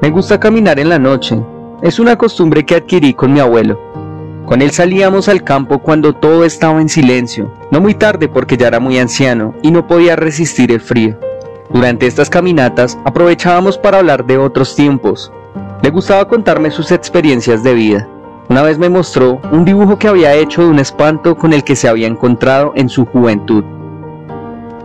Me 0.03 0.12
gusta 0.12 0.39
caminar 0.39 0.79
en 0.79 0.88
la 0.88 1.00
noche. 1.00 1.41
Es 1.81 1.98
una 1.98 2.15
costumbre 2.15 2.63
que 2.63 2.75
adquirí 2.75 3.15
con 3.15 3.34
mi 3.34 3.39
abuelo. 3.39 3.79
Con 4.46 4.62
él 4.62 4.69
salíamos 4.69 5.27
al 5.29 5.43
campo 5.43 5.79
cuando 5.79 6.13
todo 6.13 6.46
estaba 6.46 6.79
en 6.79 6.89
silencio, 6.89 7.51
no 7.72 7.81
muy 7.81 7.96
tarde 7.96 8.27
porque 8.27 8.55
ya 8.55 8.67
era 8.67 8.79
muy 8.79 9.00
anciano 9.00 9.55
y 9.63 9.72
no 9.72 9.88
podía 9.88 10.15
resistir 10.15 10.72
el 10.72 10.79
frío. 10.79 11.17
Durante 11.72 12.05
estas 12.05 12.29
caminatas 12.29 12.96
aprovechábamos 13.03 13.79
para 13.79 13.98
hablar 13.98 14.27
de 14.27 14.38
otros 14.38 14.75
tiempos. 14.75 15.31
Le 15.81 15.89
gustaba 15.89 16.27
contarme 16.27 16.69
sus 16.69 16.91
experiencias 16.91 17.63
de 17.63 17.74
vida. 17.74 18.08
Una 18.48 18.62
vez 18.62 18.77
me 18.77 18.89
mostró 18.89 19.41
un 19.51 19.65
dibujo 19.65 19.98
que 19.98 20.08
había 20.08 20.36
hecho 20.36 20.62
de 20.62 20.69
un 20.69 20.77
espanto 20.77 21.36
con 21.36 21.51
el 21.51 21.63
que 21.63 21.75
se 21.75 21.88
había 21.88 22.08
encontrado 22.08 22.74
en 22.75 22.89
su 22.89 23.05
juventud. 23.05 23.63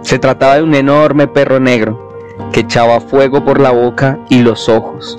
Se 0.04 0.18
trataba 0.18 0.56
de 0.56 0.62
un 0.62 0.74
enorme 0.74 1.26
perro 1.26 1.58
negro 1.58 2.12
que 2.52 2.60
echaba 2.60 3.00
fuego 3.00 3.42
por 3.42 3.58
la 3.58 3.70
boca 3.70 4.18
y 4.28 4.42
los 4.42 4.68
ojos. 4.68 5.18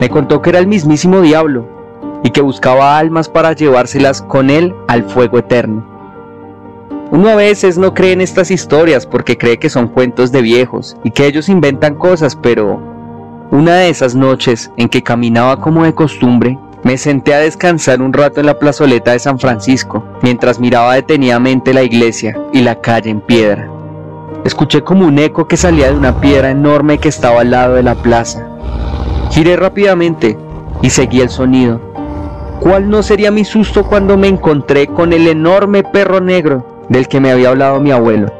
Me 0.00 0.08
contó 0.08 0.40
que 0.40 0.48
era 0.48 0.58
el 0.58 0.66
mismísimo 0.66 1.20
diablo 1.20 1.68
y 2.22 2.30
que 2.30 2.40
buscaba 2.40 2.96
almas 2.96 3.28
para 3.28 3.52
llevárselas 3.52 4.22
con 4.22 4.48
él 4.48 4.74
al 4.88 5.04
fuego 5.04 5.38
eterno. 5.38 5.84
Uno 7.10 7.28
a 7.28 7.34
veces 7.34 7.76
no 7.76 7.92
cree 7.92 8.12
en 8.12 8.22
estas 8.22 8.50
historias 8.50 9.06
porque 9.06 9.36
cree 9.36 9.58
que 9.58 9.68
son 9.68 9.88
cuentos 9.88 10.32
de 10.32 10.40
viejos 10.40 10.96
y 11.04 11.10
que 11.10 11.26
ellos 11.26 11.50
inventan 11.50 11.96
cosas, 11.96 12.36
pero 12.36 12.80
una 13.50 13.74
de 13.74 13.90
esas 13.90 14.14
noches 14.14 14.70
en 14.78 14.88
que 14.88 15.02
caminaba 15.02 15.60
como 15.60 15.84
de 15.84 15.94
costumbre, 15.94 16.58
me 16.84 16.96
senté 16.96 17.34
a 17.34 17.40
descansar 17.40 18.00
un 18.00 18.14
rato 18.14 18.40
en 18.40 18.46
la 18.46 18.58
plazoleta 18.58 19.12
de 19.12 19.18
San 19.18 19.38
Francisco, 19.38 20.02
mientras 20.22 20.58
miraba 20.58 20.94
detenidamente 20.94 21.74
la 21.74 21.82
iglesia 21.82 22.34
y 22.54 22.62
la 22.62 22.80
calle 22.80 23.10
en 23.10 23.20
piedra. 23.20 23.73
Escuché 24.44 24.82
como 24.82 25.06
un 25.06 25.18
eco 25.18 25.48
que 25.48 25.56
salía 25.56 25.88
de 25.88 25.96
una 25.96 26.20
piedra 26.20 26.50
enorme 26.50 26.98
que 26.98 27.08
estaba 27.08 27.40
al 27.40 27.50
lado 27.50 27.74
de 27.74 27.82
la 27.82 27.94
plaza. 27.94 28.46
Giré 29.30 29.56
rápidamente 29.56 30.38
y 30.82 30.90
seguí 30.90 31.20
el 31.20 31.30
sonido. 31.30 31.80
¿Cuál 32.60 32.88
no 32.88 33.02
sería 33.02 33.30
mi 33.30 33.44
susto 33.44 33.84
cuando 33.84 34.16
me 34.16 34.28
encontré 34.28 34.86
con 34.86 35.12
el 35.12 35.26
enorme 35.26 35.82
perro 35.82 36.20
negro 36.20 36.74
del 36.88 37.08
que 37.08 37.20
me 37.20 37.30
había 37.30 37.50
hablado 37.50 37.80
mi 37.80 37.90
abuelo. 37.90 38.32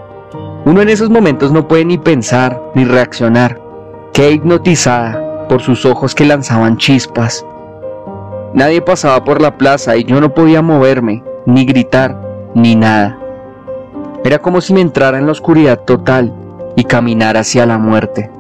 Uno 0.64 0.82
en 0.82 0.88
esos 0.88 1.11
momentos 1.11 1.52
no 1.52 1.68
puede 1.68 1.84
ni 1.84 1.99
pensar 1.99 2.62
ni 2.75 2.84
reaccionar. 2.84 3.61
Qué 4.12 4.30
hipnotizada 4.30 5.46
por 5.49 5.61
sus 5.61 5.84
ojos 5.84 6.14
que 6.14 6.25
lanzaban 6.25 6.76
chispas. 6.76 7.44
Nadie 8.54 8.80
pasaba 8.80 9.25
por 9.25 9.42
la 9.42 9.58
plaza 9.58 9.96
y 9.96 10.04
yo 10.04 10.20
no 10.20 10.32
podía 10.32 10.62
moverme, 10.62 11.23
ni 11.44 11.64
gritar, 11.64 12.20
ni 12.54 12.76
nada. 12.76 13.18
Era 14.25 14.40
como 14.40 14.61
si 14.61 14.73
me 14.73 14.81
entrara 14.81 15.19
en 15.19 15.26
la 15.26 15.33
oscuridad 15.33 15.81
total 15.81 16.33
y 16.76 16.85
caminara 16.85 17.40
hacia 17.40 17.66
la 17.66 17.78
muerte. 17.78 18.31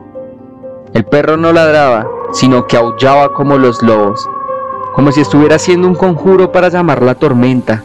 El 0.92 1.04
perro 1.04 1.36
no 1.36 1.52
ladraba, 1.52 2.08
sino 2.32 2.66
que 2.66 2.76
aullaba 2.76 3.32
como 3.32 3.58
los 3.58 3.82
lobos, 3.82 4.28
como 4.94 5.12
si 5.12 5.20
estuviera 5.20 5.56
haciendo 5.56 5.86
un 5.86 5.94
conjuro 5.94 6.50
para 6.50 6.68
llamar 6.68 7.02
la 7.02 7.14
tormenta 7.14 7.84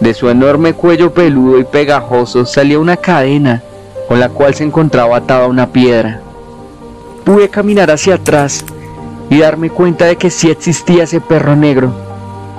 de 0.00 0.14
su 0.14 0.30
enorme 0.30 0.72
cuello 0.72 1.12
peludo 1.12 1.58
y 1.58 1.64
pegajoso 1.64 2.46
salía 2.46 2.78
una 2.78 2.96
cadena 2.96 3.62
con 4.08 4.18
la 4.18 4.30
cual 4.30 4.54
se 4.54 4.64
encontraba 4.64 5.18
atada 5.18 5.46
una 5.46 5.68
piedra. 5.68 6.20
Pude 7.24 7.48
caminar 7.50 7.90
hacia 7.90 8.14
atrás 8.14 8.64
y 9.28 9.38
darme 9.38 9.70
cuenta 9.70 10.06
de 10.06 10.16
que 10.16 10.30
sí 10.30 10.50
existía 10.50 11.04
ese 11.04 11.20
perro 11.20 11.54
negro, 11.54 11.92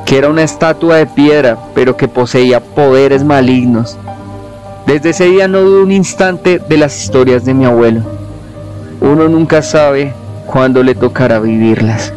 que 0.05 0.19
era 0.19 0.29
una 0.29 0.43
estatua 0.43 0.98
de 0.98 1.07
piedra, 1.07 1.57
pero 1.74 1.98
que 1.98 2.07
poseía 2.07 2.60
poderes 2.60 3.24
malignos. 3.24 3.98
Desde 4.91 5.12
ese 5.12 5.24
día 5.24 5.48
no 5.48 5.62
dudo 5.62 5.83
un 5.83 5.91
instante 5.93 6.60
de 6.60 6.77
las 6.77 7.01
historias 7.01 7.45
de 7.45 7.53
mi 7.53 7.63
abuelo. 7.63 8.01
Uno 9.00 9.29
nunca 9.29 9.62
sabe 9.62 10.12
cuándo 10.45 10.83
le 10.83 10.95
tocará 10.95 11.39
vivirlas. 11.39 12.13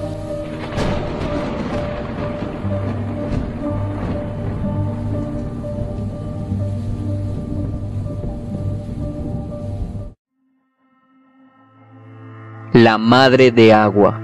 la 12.73 12.99
madre 12.99 13.53
de 13.53 13.73
agua. 13.73 14.21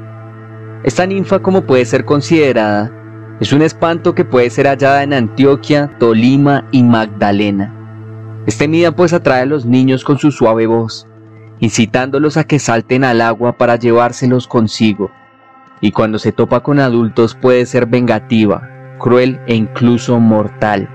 Esta 0.83 1.07
ninfa, 1.07 1.38
como 1.38 1.62
puede 1.62 1.85
ser 1.85 2.04
considerada, 2.04 2.90
es 3.40 3.52
un 3.52 3.62
espanto 3.62 4.16
que 4.16 4.25
puede 4.25 4.50
ser 4.50 4.66
hallada 4.66 5.04
en 5.04 5.12
Antioquia, 5.12 5.97
Tolima 6.00 6.66
y 6.73 6.83
Magdalena. 6.83 7.79
Este 8.47 8.68
mida 8.68 8.92
pues 8.92 9.12
atrae 9.12 9.42
a 9.42 9.47
los 9.47 9.66
niños 9.66 10.04
con 10.04 10.18
su 10.18 10.30
suave 10.30 10.66
voz, 10.66 11.06
incitándolos 11.61 12.37
a 12.37 12.44
que 12.44 12.59
salten 12.59 13.04
al 13.04 13.20
agua 13.20 13.59
para 13.59 13.76
llevárselos 13.76 14.49
consigo, 14.49 15.11
y 15.80 15.92
cuando 15.92 16.18
se 16.18 16.32
topa 16.32 16.61
con 16.61 16.78
adultos 16.80 17.35
puede 17.35 17.66
ser 17.66 17.87
vengativa, 17.87 18.97
cruel 18.99 19.40
e 19.47 19.54
incluso 19.54 20.18
mortal. 20.18 20.88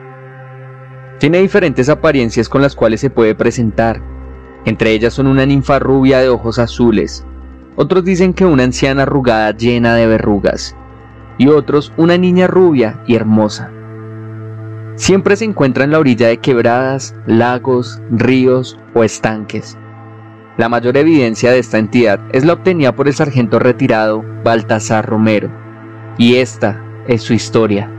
Tiene 1.19 1.39
diferentes 1.39 1.87
apariencias 1.87 2.49
con 2.49 2.61
las 2.61 2.75
cuales 2.75 2.99
se 2.99 3.09
puede 3.09 3.35
presentar, 3.35 4.01
entre 4.65 4.91
ellas 4.91 5.13
son 5.13 5.27
una 5.27 5.45
ninfa 5.45 5.77
rubia 5.77 6.19
de 6.19 6.29
ojos 6.29 6.57
azules, 6.57 7.25
otros 7.75 8.03
dicen 8.03 8.33
que 8.33 8.45
una 8.45 8.63
anciana 8.63 9.03
arrugada 9.03 9.51
llena 9.51 9.93
de 9.95 10.07
verrugas, 10.07 10.75
y 11.37 11.47
otros 11.47 11.93
una 11.97 12.17
niña 12.17 12.47
rubia 12.47 13.01
y 13.05 13.15
hermosa. 13.15 13.71
Siempre 14.95 15.35
se 15.35 15.43
encuentra 15.43 15.83
en 15.83 15.91
la 15.91 15.99
orilla 15.99 16.29
de 16.29 16.37
quebradas, 16.37 17.13
lagos, 17.27 18.01
ríos 18.11 18.79
o 18.93 19.03
estanques. 19.03 19.77
La 20.57 20.69
mayor 20.69 20.95
evidencia 20.95 21.51
de 21.51 21.59
esta 21.59 21.77
entidad 21.77 22.21
es 22.31 22.45
la 22.45 22.53
obtenida 22.53 22.95
por 22.95 23.09
el 23.09 23.13
sargento 23.13 23.59
retirado 23.59 24.23
Baltasar 24.45 25.05
Romero, 25.05 25.51
y 26.17 26.35
esta 26.35 26.81
es 27.07 27.23
su 27.23 27.33
historia. 27.33 27.91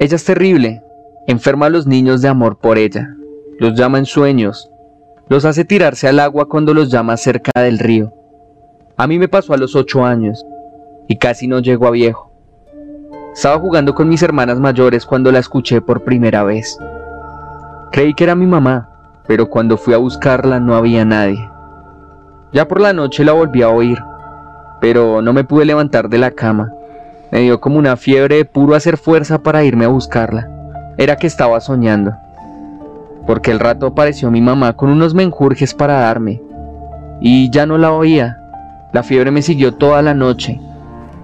Ella 0.00 0.16
es 0.16 0.24
terrible, 0.24 0.82
enferma 1.28 1.66
a 1.66 1.70
los 1.70 1.86
niños 1.86 2.22
de 2.22 2.28
amor 2.28 2.58
por 2.58 2.76
ella, 2.76 3.14
los 3.60 3.74
llama 3.74 3.98
en 3.98 4.06
sueños, 4.06 4.68
los 5.28 5.44
hace 5.44 5.64
tirarse 5.64 6.08
al 6.08 6.18
agua 6.18 6.48
cuando 6.48 6.74
los 6.74 6.90
llama 6.90 7.16
cerca 7.16 7.52
del 7.54 7.78
río. 7.78 8.12
A 8.96 9.06
mí 9.06 9.18
me 9.20 9.28
pasó 9.28 9.54
a 9.54 9.58
los 9.58 9.76
ocho 9.76 10.04
años 10.04 10.44
y 11.06 11.18
casi 11.18 11.46
no 11.46 11.60
llego 11.60 11.86
a 11.86 11.92
viejo. 11.92 12.25
Estaba 13.36 13.60
jugando 13.60 13.94
con 13.94 14.08
mis 14.08 14.22
hermanas 14.22 14.58
mayores 14.58 15.06
cuando 15.06 15.30
la 15.30 15.38
escuché 15.38 15.80
por 15.80 16.02
primera 16.02 16.42
vez. 16.42 16.76
Creí 17.92 18.14
que 18.14 18.24
era 18.24 18.34
mi 18.34 18.46
mamá, 18.46 18.88
pero 19.28 19.48
cuando 19.48 19.76
fui 19.76 19.94
a 19.94 19.98
buscarla 19.98 20.58
no 20.58 20.74
había 20.74 21.04
nadie. 21.04 21.48
Ya 22.52 22.66
por 22.66 22.80
la 22.80 22.92
noche 22.92 23.24
la 23.24 23.32
volví 23.32 23.62
a 23.62 23.68
oír, 23.68 24.02
pero 24.80 25.22
no 25.22 25.32
me 25.32 25.44
pude 25.44 25.64
levantar 25.64 26.08
de 26.08 26.18
la 26.18 26.32
cama. 26.32 26.72
Me 27.30 27.40
dio 27.40 27.60
como 27.60 27.78
una 27.78 27.96
fiebre 27.96 28.36
de 28.36 28.44
puro 28.44 28.74
hacer 28.74 28.96
fuerza 28.96 29.38
para 29.38 29.62
irme 29.62 29.84
a 29.84 29.88
buscarla. 29.88 30.48
Era 30.96 31.16
que 31.16 31.28
estaba 31.28 31.60
soñando 31.60 32.12
porque 33.26 33.50
el 33.50 33.60
rato 33.60 33.86
apareció 33.86 34.30
mi 34.30 34.40
mamá 34.40 34.72
con 34.74 34.88
unos 34.88 35.12
menjurjes 35.12 35.74
para 35.74 36.00
darme, 36.00 36.40
y 37.20 37.50
ya 37.50 37.66
no 37.66 37.76
la 37.76 37.92
oía. 37.92 38.38
La 38.92 39.02
fiebre 39.02 39.30
me 39.30 39.42
siguió 39.42 39.74
toda 39.74 40.00
la 40.00 40.14
noche, 40.14 40.60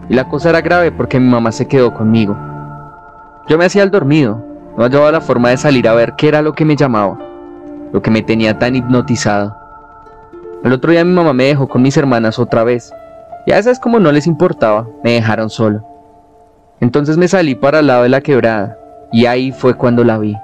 y 0.08 0.14
la 0.14 0.28
cosa 0.28 0.50
era 0.50 0.60
grave 0.60 0.92
porque 0.92 1.18
mi 1.20 1.28
mamá 1.28 1.52
se 1.52 1.66
quedó 1.66 1.94
conmigo. 1.94 2.36
Yo 3.48 3.58
me 3.58 3.64
hacía 3.64 3.82
el 3.82 3.90
dormido, 3.90 4.44
no 4.76 4.84
hallaba 4.84 5.12
la 5.12 5.20
forma 5.20 5.50
de 5.50 5.56
salir 5.56 5.88
a 5.88 5.94
ver 5.94 6.14
qué 6.16 6.28
era 6.28 6.42
lo 6.42 6.54
que 6.54 6.64
me 6.64 6.76
llamaba, 6.76 7.18
lo 7.92 8.02
que 8.02 8.10
me 8.10 8.22
tenía 8.22 8.58
tan 8.58 8.76
hipnotizado. 8.76 9.56
El 10.64 10.72
otro 10.72 10.92
día 10.92 11.04
mi 11.04 11.12
mamá 11.12 11.32
me 11.32 11.44
dejó 11.44 11.68
con 11.68 11.82
mis 11.82 11.96
hermanas 11.96 12.38
otra 12.38 12.64
vez, 12.64 12.92
y 13.46 13.52
a 13.52 13.58
esas 13.58 13.80
como 13.80 13.98
no 13.98 14.12
les 14.12 14.26
importaba, 14.26 14.86
me 15.02 15.12
dejaron 15.12 15.50
solo. 15.50 15.84
Entonces 16.80 17.16
me 17.16 17.28
salí 17.28 17.54
para 17.54 17.80
el 17.80 17.88
lado 17.88 18.04
de 18.04 18.08
la 18.08 18.20
quebrada, 18.20 18.76
y 19.12 19.26
ahí 19.26 19.52
fue 19.52 19.74
cuando 19.74 20.04
la 20.04 20.18
vi. 20.18 20.36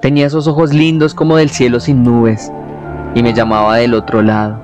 Tenía 0.00 0.26
esos 0.26 0.46
ojos 0.46 0.72
lindos 0.72 1.14
como 1.14 1.36
del 1.36 1.50
cielo 1.50 1.78
sin 1.78 2.02
nubes 2.02 2.50
y 3.14 3.22
me 3.22 3.34
llamaba 3.34 3.76
del 3.76 3.94
otro 3.94 4.22
lado. 4.22 4.58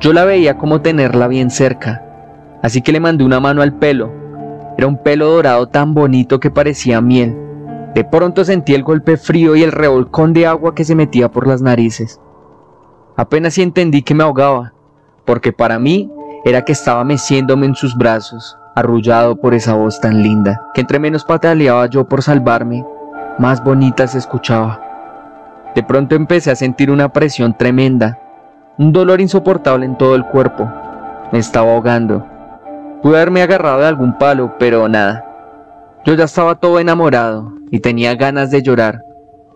Yo 0.00 0.12
la 0.12 0.24
veía 0.24 0.58
como 0.58 0.80
tenerla 0.80 1.28
bien 1.28 1.50
cerca, 1.50 2.02
así 2.62 2.82
que 2.82 2.92
le 2.92 3.00
mandé 3.00 3.24
una 3.24 3.40
mano 3.40 3.62
al 3.62 3.74
pelo 3.74 4.10
Era 4.76 4.86
un 4.86 5.02
pelo 5.02 5.30
dorado 5.30 5.68
tan 5.68 5.94
bonito 5.94 6.40
que 6.40 6.50
parecía 6.50 7.00
miel. 7.00 7.36
De 7.94 8.04
pronto 8.04 8.44
sentí 8.44 8.74
el 8.74 8.82
golpe 8.82 9.16
frío 9.16 9.56
y 9.56 9.62
el 9.62 9.72
revolcón 9.72 10.32
de 10.32 10.46
agua 10.46 10.74
que 10.74 10.84
se 10.84 10.94
metía 10.94 11.30
por 11.30 11.46
las 11.46 11.62
narices. 11.62 12.20
Apenas 13.16 13.54
si 13.54 13.62
entendí 13.62 14.02
que 14.02 14.14
me 14.14 14.22
ahogaba, 14.22 14.72
porque 15.24 15.52
para 15.52 15.78
mí 15.78 16.10
era 16.44 16.64
que 16.64 16.72
estaba 16.72 17.02
meciéndome 17.02 17.66
en 17.66 17.74
sus 17.74 17.96
brazos, 17.96 18.56
arrullado 18.76 19.36
por 19.40 19.54
esa 19.54 19.74
voz 19.74 20.00
tan 20.00 20.22
linda, 20.22 20.68
que 20.74 20.80
entre 20.82 21.00
menos 21.00 21.24
pataleaba 21.24 21.86
yo 21.86 22.08
por 22.08 22.22
salvarme, 22.22 22.84
más 23.38 23.62
bonita 23.64 24.06
se 24.06 24.18
escuchaba. 24.18 24.80
De 25.74 25.82
pronto 25.82 26.14
empecé 26.14 26.50
a 26.50 26.56
sentir 26.56 26.90
una 26.90 27.12
presión 27.12 27.56
tremenda, 27.56 28.18
un 28.78 28.92
dolor 28.92 29.20
insoportable 29.20 29.84
en 29.84 29.98
todo 29.98 30.14
el 30.14 30.24
cuerpo. 30.24 30.70
Me 31.32 31.40
estaba 31.40 31.72
ahogando. 31.72 32.24
Pude 33.02 33.14
haberme 33.16 33.42
agarrado 33.42 33.80
de 33.80 33.86
algún 33.86 34.18
palo, 34.18 34.56
pero 34.58 34.88
nada. 34.88 35.24
Yo 36.04 36.14
ya 36.14 36.24
estaba 36.24 36.56
todo 36.56 36.80
enamorado 36.80 37.52
y 37.70 37.78
tenía 37.78 38.16
ganas 38.16 38.50
de 38.50 38.60
llorar, 38.60 39.02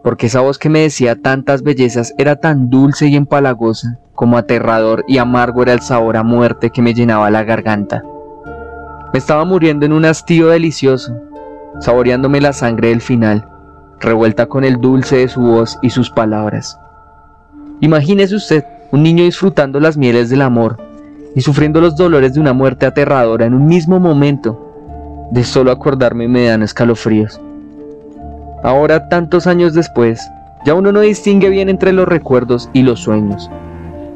porque 0.04 0.26
esa 0.26 0.40
voz 0.40 0.58
que 0.58 0.68
me 0.68 0.80
decía 0.80 1.16
tantas 1.20 1.62
bellezas 1.62 2.14
era 2.18 2.36
tan 2.36 2.70
dulce 2.70 3.08
y 3.08 3.16
empalagosa 3.16 3.98
como 4.14 4.38
aterrador 4.38 5.04
y 5.08 5.18
amargo 5.18 5.62
era 5.62 5.72
el 5.72 5.80
sabor 5.80 6.16
a 6.16 6.22
muerte 6.22 6.70
que 6.70 6.82
me 6.82 6.94
llenaba 6.94 7.30
la 7.30 7.42
garganta. 7.42 8.04
Me 9.12 9.18
estaba 9.18 9.44
muriendo 9.44 9.86
en 9.86 9.92
un 9.92 10.04
hastío 10.04 10.48
delicioso, 10.48 11.12
saboreándome 11.80 12.40
la 12.40 12.52
sangre 12.52 12.88
del 12.88 13.00
final, 13.00 13.48
revuelta 13.98 14.46
con 14.46 14.62
el 14.64 14.80
dulce 14.80 15.16
de 15.16 15.28
su 15.28 15.40
voz 15.40 15.78
y 15.82 15.90
sus 15.90 16.10
palabras. 16.10 16.78
Imagínese 17.80 18.36
usted 18.36 18.64
un 18.92 19.02
niño 19.02 19.24
disfrutando 19.24 19.80
las 19.80 19.96
mieles 19.96 20.30
del 20.30 20.42
amor 20.42 20.91
y 21.34 21.40
sufriendo 21.40 21.80
los 21.80 21.96
dolores 21.96 22.34
de 22.34 22.40
una 22.40 22.52
muerte 22.52 22.86
aterradora 22.86 23.46
en 23.46 23.54
un 23.54 23.66
mismo 23.66 24.00
momento. 24.00 25.28
De 25.30 25.44
solo 25.44 25.70
acordarme 25.70 26.28
me 26.28 26.46
dan 26.46 26.62
escalofríos. 26.62 27.40
Ahora, 28.62 29.08
tantos 29.08 29.46
años 29.46 29.74
después, 29.74 30.20
ya 30.64 30.74
uno 30.74 30.92
no 30.92 31.00
distingue 31.00 31.48
bien 31.48 31.68
entre 31.68 31.92
los 31.92 32.06
recuerdos 32.06 32.70
y 32.72 32.82
los 32.82 33.00
sueños. 33.00 33.50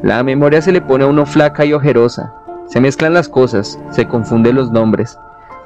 La 0.03 0.23
memoria 0.23 0.63
se 0.63 0.73
le 0.73 0.81
pone 0.81 1.05
a 1.05 1.09
uno 1.09 1.27
flaca 1.27 1.65
y 1.65 1.73
ojerosa, 1.73 2.33
se 2.69 2.81
mezclan 2.81 3.15
las 3.15 3.29
cosas, 3.29 3.79
se 3.91 4.07
confunden 4.07 4.55
los 4.55 4.71
nombres, 4.71 5.19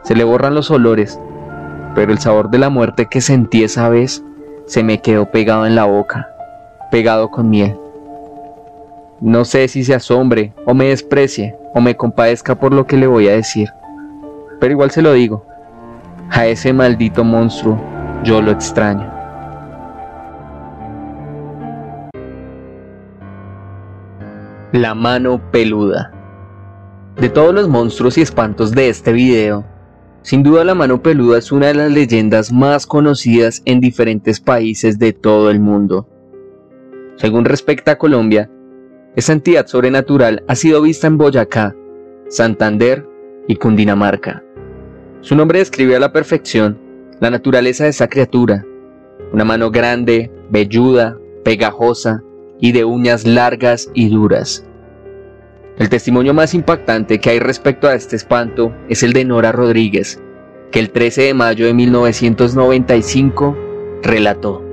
se 0.02 0.14
le 0.14 0.24
borran 0.24 0.54
los 0.54 0.70
olores, 0.70 1.18
pero 1.94 2.12
el 2.12 2.18
sabor 2.18 2.48
de 2.50 2.58
la 2.58 2.70
muerte 2.70 3.06
que 3.06 3.20
sentí 3.20 3.64
esa 3.64 3.88
vez 3.88 4.22
se 4.66 4.82
me 4.82 5.02
quedó 5.02 5.26
pegado 5.26 5.66
en 5.66 5.74
la 5.74 5.84
boca, 5.84 6.28
pegado 6.90 7.30
con 7.30 7.50
miel. 7.50 7.76
No 9.20 9.44
sé 9.44 9.68
si 9.68 9.84
se 9.84 9.94
asombre 9.94 10.54
o 10.64 10.72
me 10.72 10.86
desprecie 10.86 11.54
o 11.74 11.80
me 11.82 11.94
compadezca 11.94 12.54
por 12.54 12.72
lo 12.72 12.86
que 12.86 12.96
le 12.96 13.06
voy 13.06 13.28
a 13.28 13.32
decir, 13.32 13.68
pero 14.58 14.72
igual 14.72 14.90
se 14.90 15.02
lo 15.02 15.12
digo. 15.12 15.44
A 16.30 16.46
ese 16.46 16.72
maldito 16.72 17.22
monstruo 17.22 17.78
yo 18.24 18.40
lo 18.40 18.50
extraño. 18.50 19.12
La 24.72 24.94
mano 24.94 25.38
peluda. 25.50 26.12
De 27.16 27.28
todos 27.28 27.52
los 27.52 27.68
monstruos 27.68 28.16
y 28.16 28.22
espantos 28.22 28.70
de 28.70 28.88
este 28.88 29.12
video, 29.12 29.66
sin 30.22 30.42
duda 30.42 30.64
la 30.64 30.74
mano 30.74 31.02
peluda 31.02 31.38
es 31.38 31.52
una 31.52 31.66
de 31.66 31.74
las 31.74 31.90
leyendas 31.90 32.52
más 32.52 32.86
conocidas 32.86 33.60
en 33.66 33.80
diferentes 33.80 34.40
países 34.40 34.98
de 34.98 35.12
todo 35.12 35.50
el 35.50 35.60
mundo. 35.60 36.08
Según 37.16 37.44
respecta 37.44 37.92
a 37.92 37.98
Colombia, 37.98 38.48
esa 39.16 39.32
entidad 39.32 39.66
sobrenatural 39.66 40.44
ha 40.46 40.54
sido 40.54 40.82
vista 40.82 41.06
en 41.06 41.18
Boyacá, 41.18 41.74
Santander 42.28 43.06
y 43.48 43.56
Cundinamarca. 43.56 44.42
Su 45.20 45.34
nombre 45.34 45.58
describe 45.58 45.96
a 45.96 46.00
la 46.00 46.12
perfección 46.12 46.78
la 47.20 47.30
naturaleza 47.30 47.84
de 47.84 47.90
esa 47.90 48.08
criatura, 48.08 48.64
una 49.32 49.44
mano 49.44 49.70
grande, 49.70 50.30
velluda, 50.48 51.18
pegajosa 51.44 52.22
y 52.60 52.72
de 52.72 52.84
uñas 52.84 53.26
largas 53.26 53.90
y 53.94 54.08
duras. 54.08 54.64
El 55.78 55.88
testimonio 55.88 56.34
más 56.34 56.54
impactante 56.54 57.18
que 57.18 57.30
hay 57.30 57.38
respecto 57.38 57.88
a 57.88 57.94
este 57.94 58.16
espanto 58.16 58.74
es 58.88 59.02
el 59.02 59.12
de 59.12 59.24
Nora 59.24 59.50
Rodríguez, 59.50 60.22
que 60.70 60.78
el 60.78 60.90
13 60.90 61.22
de 61.22 61.34
mayo 61.34 61.66
de 61.66 61.74
1995 61.74 63.56
relató. 64.02 64.64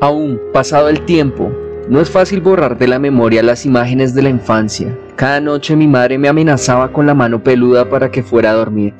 Aún 0.00 0.40
pasado 0.52 0.88
el 0.88 1.04
tiempo, 1.06 1.50
no 1.90 2.00
es 2.00 2.10
fácil 2.10 2.40
borrar 2.40 2.76
de 2.76 2.86
la 2.86 2.98
memoria 2.98 3.42
las 3.42 3.64
imágenes 3.64 4.14
de 4.14 4.22
la 4.22 4.28
infancia. 4.28 4.96
Cada 5.16 5.40
noche 5.40 5.74
mi 5.74 5.88
madre 5.88 6.18
me 6.18 6.28
amenazaba 6.28 6.92
con 6.92 7.06
la 7.06 7.14
mano 7.14 7.42
peluda 7.42 7.88
para 7.88 8.10
que 8.10 8.22
fuera 8.22 8.50
a 8.50 8.54
dormir. 8.54 8.92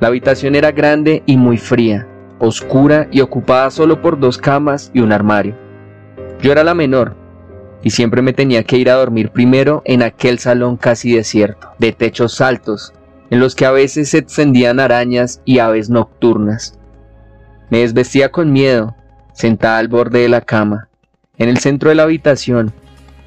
La 0.00 0.08
habitación 0.08 0.54
era 0.54 0.70
grande 0.70 1.22
y 1.26 1.36
muy 1.36 1.58
fría, 1.58 2.06
oscura 2.38 3.08
y 3.10 3.20
ocupada 3.20 3.70
solo 3.70 4.00
por 4.00 4.18
dos 4.18 4.38
camas 4.38 4.90
y 4.94 5.00
un 5.00 5.12
armario. 5.12 5.56
Yo 6.40 6.52
era 6.52 6.62
la 6.62 6.74
menor, 6.74 7.16
y 7.82 7.90
siempre 7.90 8.22
me 8.22 8.32
tenía 8.32 8.62
que 8.62 8.78
ir 8.78 8.88
a 8.88 8.94
dormir 8.94 9.30
primero 9.30 9.82
en 9.84 10.02
aquel 10.02 10.38
salón 10.38 10.76
casi 10.76 11.14
desierto, 11.14 11.68
de 11.78 11.92
techos 11.92 12.40
altos, 12.40 12.92
en 13.30 13.40
los 13.40 13.56
que 13.56 13.66
a 13.66 13.72
veces 13.72 14.10
se 14.10 14.18
extendían 14.18 14.78
arañas 14.78 15.40
y 15.44 15.58
aves 15.58 15.90
nocturnas. 15.90 16.78
Me 17.70 17.78
desvestía 17.78 18.30
con 18.30 18.52
miedo, 18.52 18.94
sentada 19.32 19.78
al 19.78 19.88
borde 19.88 20.20
de 20.20 20.28
la 20.28 20.42
cama, 20.42 20.88
en 21.42 21.48
el 21.48 21.58
centro 21.58 21.88
de 21.88 21.96
la 21.96 22.04
habitación, 22.04 22.72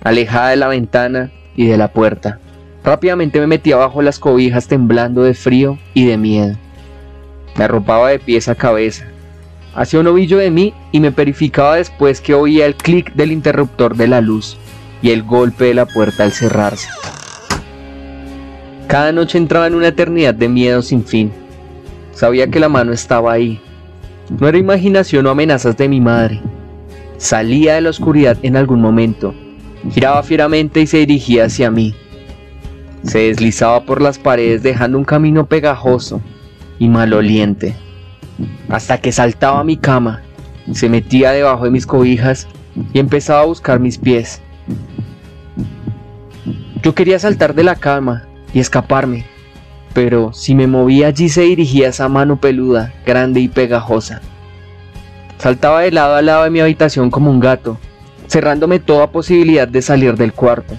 alejada 0.03 0.49
de 0.49 0.55
la 0.55 0.67
ventana 0.69 1.31
y 1.55 1.65
de 1.65 1.77
la 1.77 1.89
puerta. 1.89 2.39
Rápidamente 2.83 3.39
me 3.39 3.47
metía 3.47 3.75
bajo 3.75 4.01
las 4.01 4.19
cobijas 4.19 4.67
temblando 4.67 5.23
de 5.23 5.33
frío 5.33 5.77
y 5.93 6.05
de 6.05 6.17
miedo. 6.17 6.55
Me 7.57 7.65
arropaba 7.65 8.09
de 8.09 8.19
pies 8.19 8.47
a 8.47 8.55
cabeza. 8.55 9.05
Hacía 9.75 9.99
un 9.99 10.07
ovillo 10.07 10.37
de 10.37 10.49
mí 10.49 10.73
y 10.93 11.01
me 11.01 11.09
verificaba 11.09 11.75
después 11.75 12.21
que 12.21 12.33
oía 12.33 12.65
el 12.65 12.75
clic 12.75 13.13
del 13.15 13.31
interruptor 13.31 13.97
de 13.97 14.07
la 14.07 14.21
luz 14.21 14.57
y 15.01 15.09
el 15.09 15.23
golpe 15.23 15.65
de 15.65 15.73
la 15.73 15.85
puerta 15.85 16.23
al 16.23 16.31
cerrarse. 16.31 16.87
Cada 18.87 19.11
noche 19.11 19.37
entraba 19.37 19.67
en 19.67 19.75
una 19.75 19.89
eternidad 19.89 20.35
de 20.35 20.47
miedo 20.47 20.81
sin 20.81 21.03
fin. 21.03 21.33
Sabía 22.13 22.47
que 22.47 22.61
la 22.61 22.69
mano 22.69 22.93
estaba 22.93 23.33
ahí. 23.33 23.59
No 24.39 24.47
era 24.47 24.57
imaginación 24.57 25.25
o 25.25 25.31
amenazas 25.31 25.75
de 25.75 25.89
mi 25.89 25.99
madre. 25.99 26.39
Salía 27.17 27.75
de 27.75 27.81
la 27.81 27.89
oscuridad 27.89 28.37
en 28.41 28.57
algún 28.57 28.81
momento, 28.81 29.33
giraba 29.91 30.21
fieramente 30.23 30.81
y 30.81 30.87
se 30.87 30.97
dirigía 30.97 31.45
hacia 31.45 31.71
mí. 31.71 31.95
Se 33.03 33.19
deslizaba 33.19 33.85
por 33.85 34.01
las 34.01 34.19
paredes 34.19 34.63
dejando 34.63 34.97
un 34.97 35.05
camino 35.05 35.45
pegajoso 35.45 36.21
y 36.79 36.89
maloliente, 36.89 37.75
hasta 38.67 38.99
que 38.99 39.11
saltaba 39.11 39.61
a 39.61 39.63
mi 39.63 39.77
cama, 39.77 40.21
se 40.73 40.89
metía 40.89 41.31
debajo 41.31 41.65
de 41.65 41.71
mis 41.71 41.85
cobijas 41.85 42.47
y 42.93 42.99
empezaba 42.99 43.41
a 43.41 43.45
buscar 43.45 43.79
mis 43.79 43.97
pies. 43.97 44.41
Yo 46.81 46.93
quería 46.93 47.17
saltar 47.17 47.55
de 47.55 47.63
la 47.63 47.75
cama 47.75 48.27
y 48.53 48.59
escaparme, 48.59 49.25
pero 49.93 50.33
si 50.33 50.53
me 50.53 50.67
movía 50.67 51.07
allí 51.07 51.29
se 51.29 51.41
dirigía 51.41 51.89
esa 51.89 52.09
mano 52.09 52.39
peluda, 52.41 52.93
grande 53.05 53.39
y 53.39 53.47
pegajosa. 53.47 54.21
Saltaba 55.37 55.81
de 55.81 55.91
lado 55.91 56.15
a 56.15 56.21
lado 56.21 56.43
de 56.43 56.49
mi 56.49 56.59
habitación 56.59 57.11
como 57.11 57.29
un 57.29 57.39
gato, 57.39 57.77
cerrándome 58.27 58.79
toda 58.79 59.11
posibilidad 59.11 59.67
de 59.67 59.81
salir 59.81 60.15
del 60.15 60.33
cuarto. 60.33 60.75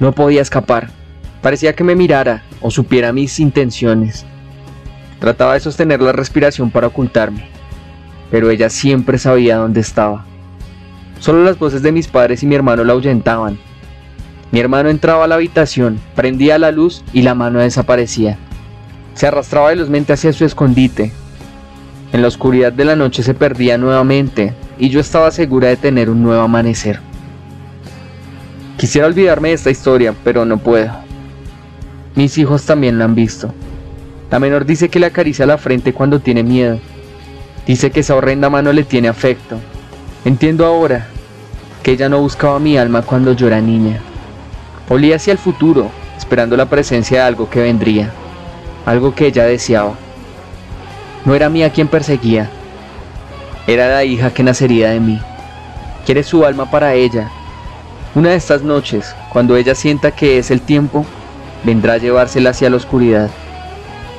No 0.00 0.12
podía 0.12 0.42
escapar. 0.42 0.90
Parecía 1.42 1.74
que 1.74 1.84
me 1.84 1.94
mirara 1.94 2.42
o 2.60 2.70
supiera 2.70 3.12
mis 3.12 3.38
intenciones. 3.38 4.24
Trataba 5.20 5.54
de 5.54 5.60
sostener 5.60 6.00
la 6.00 6.12
respiración 6.12 6.70
para 6.70 6.86
ocultarme, 6.86 7.48
pero 8.30 8.50
ella 8.50 8.70
siempre 8.70 9.18
sabía 9.18 9.56
dónde 9.56 9.80
estaba. 9.80 10.24
Solo 11.18 11.44
las 11.44 11.58
voces 11.58 11.82
de 11.82 11.92
mis 11.92 12.08
padres 12.08 12.42
y 12.42 12.46
mi 12.46 12.54
hermano 12.54 12.84
la 12.84 12.92
ahuyentaban. 12.92 13.58
Mi 14.50 14.60
hermano 14.60 14.88
entraba 14.88 15.24
a 15.24 15.26
la 15.26 15.34
habitación, 15.34 15.98
prendía 16.14 16.58
la 16.58 16.70
luz 16.70 17.02
y 17.12 17.22
la 17.22 17.34
mano 17.34 17.60
desaparecía. 17.60 18.38
Se 19.14 19.26
arrastraba 19.26 19.68
velozmente 19.68 20.12
hacia 20.12 20.32
su 20.32 20.44
escondite, 20.44 21.12
en 22.14 22.22
la 22.22 22.28
oscuridad 22.28 22.72
de 22.72 22.84
la 22.84 22.94
noche 22.94 23.24
se 23.24 23.34
perdía 23.34 23.76
nuevamente 23.76 24.54
y 24.78 24.88
yo 24.88 25.00
estaba 25.00 25.32
segura 25.32 25.66
de 25.66 25.76
tener 25.76 26.08
un 26.08 26.22
nuevo 26.22 26.42
amanecer. 26.42 27.00
Quisiera 28.76 29.08
olvidarme 29.08 29.48
de 29.48 29.54
esta 29.54 29.72
historia, 29.72 30.14
pero 30.22 30.44
no 30.44 30.58
puedo. 30.58 30.92
Mis 32.14 32.38
hijos 32.38 32.64
también 32.66 33.00
la 33.00 33.06
han 33.06 33.16
visto. 33.16 33.52
La 34.30 34.38
menor 34.38 34.64
dice 34.64 34.88
que 34.88 35.00
le 35.00 35.06
acaricia 35.06 35.44
la 35.44 35.58
frente 35.58 35.92
cuando 35.92 36.20
tiene 36.20 36.44
miedo. 36.44 36.78
Dice 37.66 37.90
que 37.90 37.98
esa 37.98 38.14
horrenda 38.14 38.48
mano 38.48 38.72
le 38.72 38.84
tiene 38.84 39.08
afecto. 39.08 39.58
Entiendo 40.24 40.66
ahora 40.66 41.08
que 41.82 41.90
ella 41.90 42.08
no 42.08 42.20
buscaba 42.20 42.60
mi 42.60 42.78
alma 42.78 43.02
cuando 43.02 43.32
yo 43.32 43.48
era 43.48 43.60
niña. 43.60 43.98
Olía 44.88 45.16
hacia 45.16 45.32
el 45.32 45.38
futuro, 45.38 45.90
esperando 46.16 46.56
la 46.56 46.66
presencia 46.66 47.18
de 47.18 47.24
algo 47.24 47.50
que 47.50 47.60
vendría, 47.60 48.12
algo 48.86 49.16
que 49.16 49.26
ella 49.26 49.46
deseaba. 49.46 50.03
No 51.24 51.34
era 51.34 51.48
mía 51.48 51.70
quien 51.70 51.88
perseguía, 51.88 52.50
era 53.66 53.88
la 53.88 54.04
hija 54.04 54.30
que 54.34 54.42
nacería 54.42 54.90
de 54.90 55.00
mí. 55.00 55.18
Quiere 56.04 56.22
su 56.22 56.44
alma 56.44 56.70
para 56.70 56.92
ella. 56.92 57.30
Una 58.14 58.30
de 58.30 58.36
estas 58.36 58.60
noches, 58.60 59.16
cuando 59.30 59.56
ella 59.56 59.74
sienta 59.74 60.10
que 60.10 60.36
es 60.36 60.50
el 60.50 60.60
tiempo, 60.60 61.06
vendrá 61.64 61.94
a 61.94 61.98
llevársela 61.98 62.50
hacia 62.50 62.68
la 62.68 62.76
oscuridad. 62.76 63.30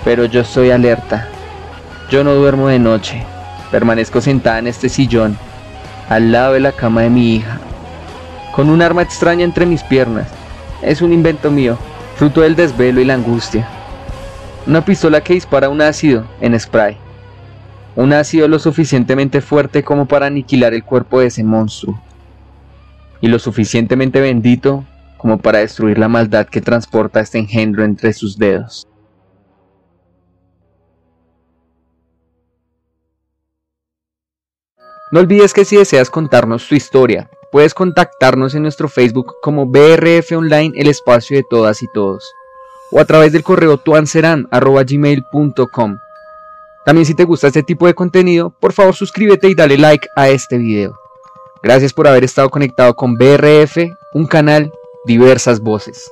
Pero 0.03 0.25
yo 0.25 0.41
estoy 0.41 0.71
alerta. 0.71 1.27
Yo 2.09 2.23
no 2.23 2.33
duermo 2.33 2.69
de 2.69 2.79
noche. 2.79 3.23
Permanezco 3.69 4.19
sentada 4.19 4.57
en 4.57 4.67
este 4.67 4.89
sillón, 4.89 5.37
al 6.09 6.31
lado 6.31 6.53
de 6.53 6.59
la 6.59 6.71
cama 6.71 7.01
de 7.01 7.09
mi 7.11 7.35
hija, 7.35 7.59
con 8.51 8.69
un 8.69 8.81
arma 8.81 9.03
extraña 9.03 9.43
entre 9.43 9.67
mis 9.67 9.83
piernas. 9.83 10.27
Es 10.81 11.01
un 11.01 11.13
invento 11.13 11.51
mío, 11.51 11.77
fruto 12.15 12.41
del 12.41 12.55
desvelo 12.55 12.99
y 12.99 13.05
la 13.05 13.13
angustia. 13.13 13.67
Una 14.67 14.83
pistola 14.83 15.21
que 15.21 15.35
dispara 15.35 15.69
un 15.69 15.79
ácido 15.79 16.25
en 16.41 16.59
spray. 16.59 16.97
Un 17.95 18.13
ácido 18.13 18.47
lo 18.47 18.57
suficientemente 18.57 19.39
fuerte 19.39 19.83
como 19.83 20.07
para 20.07 20.25
aniquilar 20.25 20.73
el 20.73 20.83
cuerpo 20.83 21.19
de 21.19 21.27
ese 21.27 21.43
monstruo. 21.43 22.01
Y 23.21 23.27
lo 23.27 23.37
suficientemente 23.37 24.19
bendito 24.19 24.83
como 25.17 25.37
para 25.37 25.59
destruir 25.59 25.99
la 25.99 26.07
maldad 26.07 26.47
que 26.47 26.61
transporta 26.61 27.19
este 27.19 27.37
engendro 27.37 27.83
entre 27.83 28.11
sus 28.13 28.39
dedos. 28.39 28.87
No 35.11 35.19
olvides 35.19 35.53
que 35.53 35.63
si 35.63 35.77
deseas 35.77 36.09
contarnos 36.09 36.67
tu 36.67 36.73
historia, 36.73 37.29
puedes 37.51 37.75
contactarnos 37.75 38.55
en 38.55 38.63
nuestro 38.63 38.89
Facebook 38.89 39.35
como 39.43 39.67
BRF 39.67 40.31
Online, 40.35 40.73
el 40.75 40.87
espacio 40.87 41.37
de 41.37 41.45
todas 41.47 41.83
y 41.83 41.87
todos, 41.93 42.25
o 42.91 42.99
a 42.99 43.05
través 43.05 43.31
del 43.31 43.43
correo 43.43 43.77
tuanceran.gmail.com. 43.77 45.97
También 46.85 47.05
si 47.05 47.15
te 47.15 47.23
gusta 47.23 47.47
este 47.47 47.63
tipo 47.63 47.87
de 47.87 47.95
contenido, 47.95 48.51
por 48.59 48.73
favor 48.73 48.93
suscríbete 48.93 49.49
y 49.49 49.55
dale 49.55 49.77
like 49.77 50.07
a 50.15 50.29
este 50.29 50.57
video. 50.57 50.99
Gracias 51.63 51.93
por 51.93 52.07
haber 52.07 52.23
estado 52.23 52.49
conectado 52.49 52.95
con 52.95 53.15
BRF, 53.15 53.77
un 54.13 54.27
canal 54.27 54.71
diversas 55.05 55.59
voces. 55.59 56.11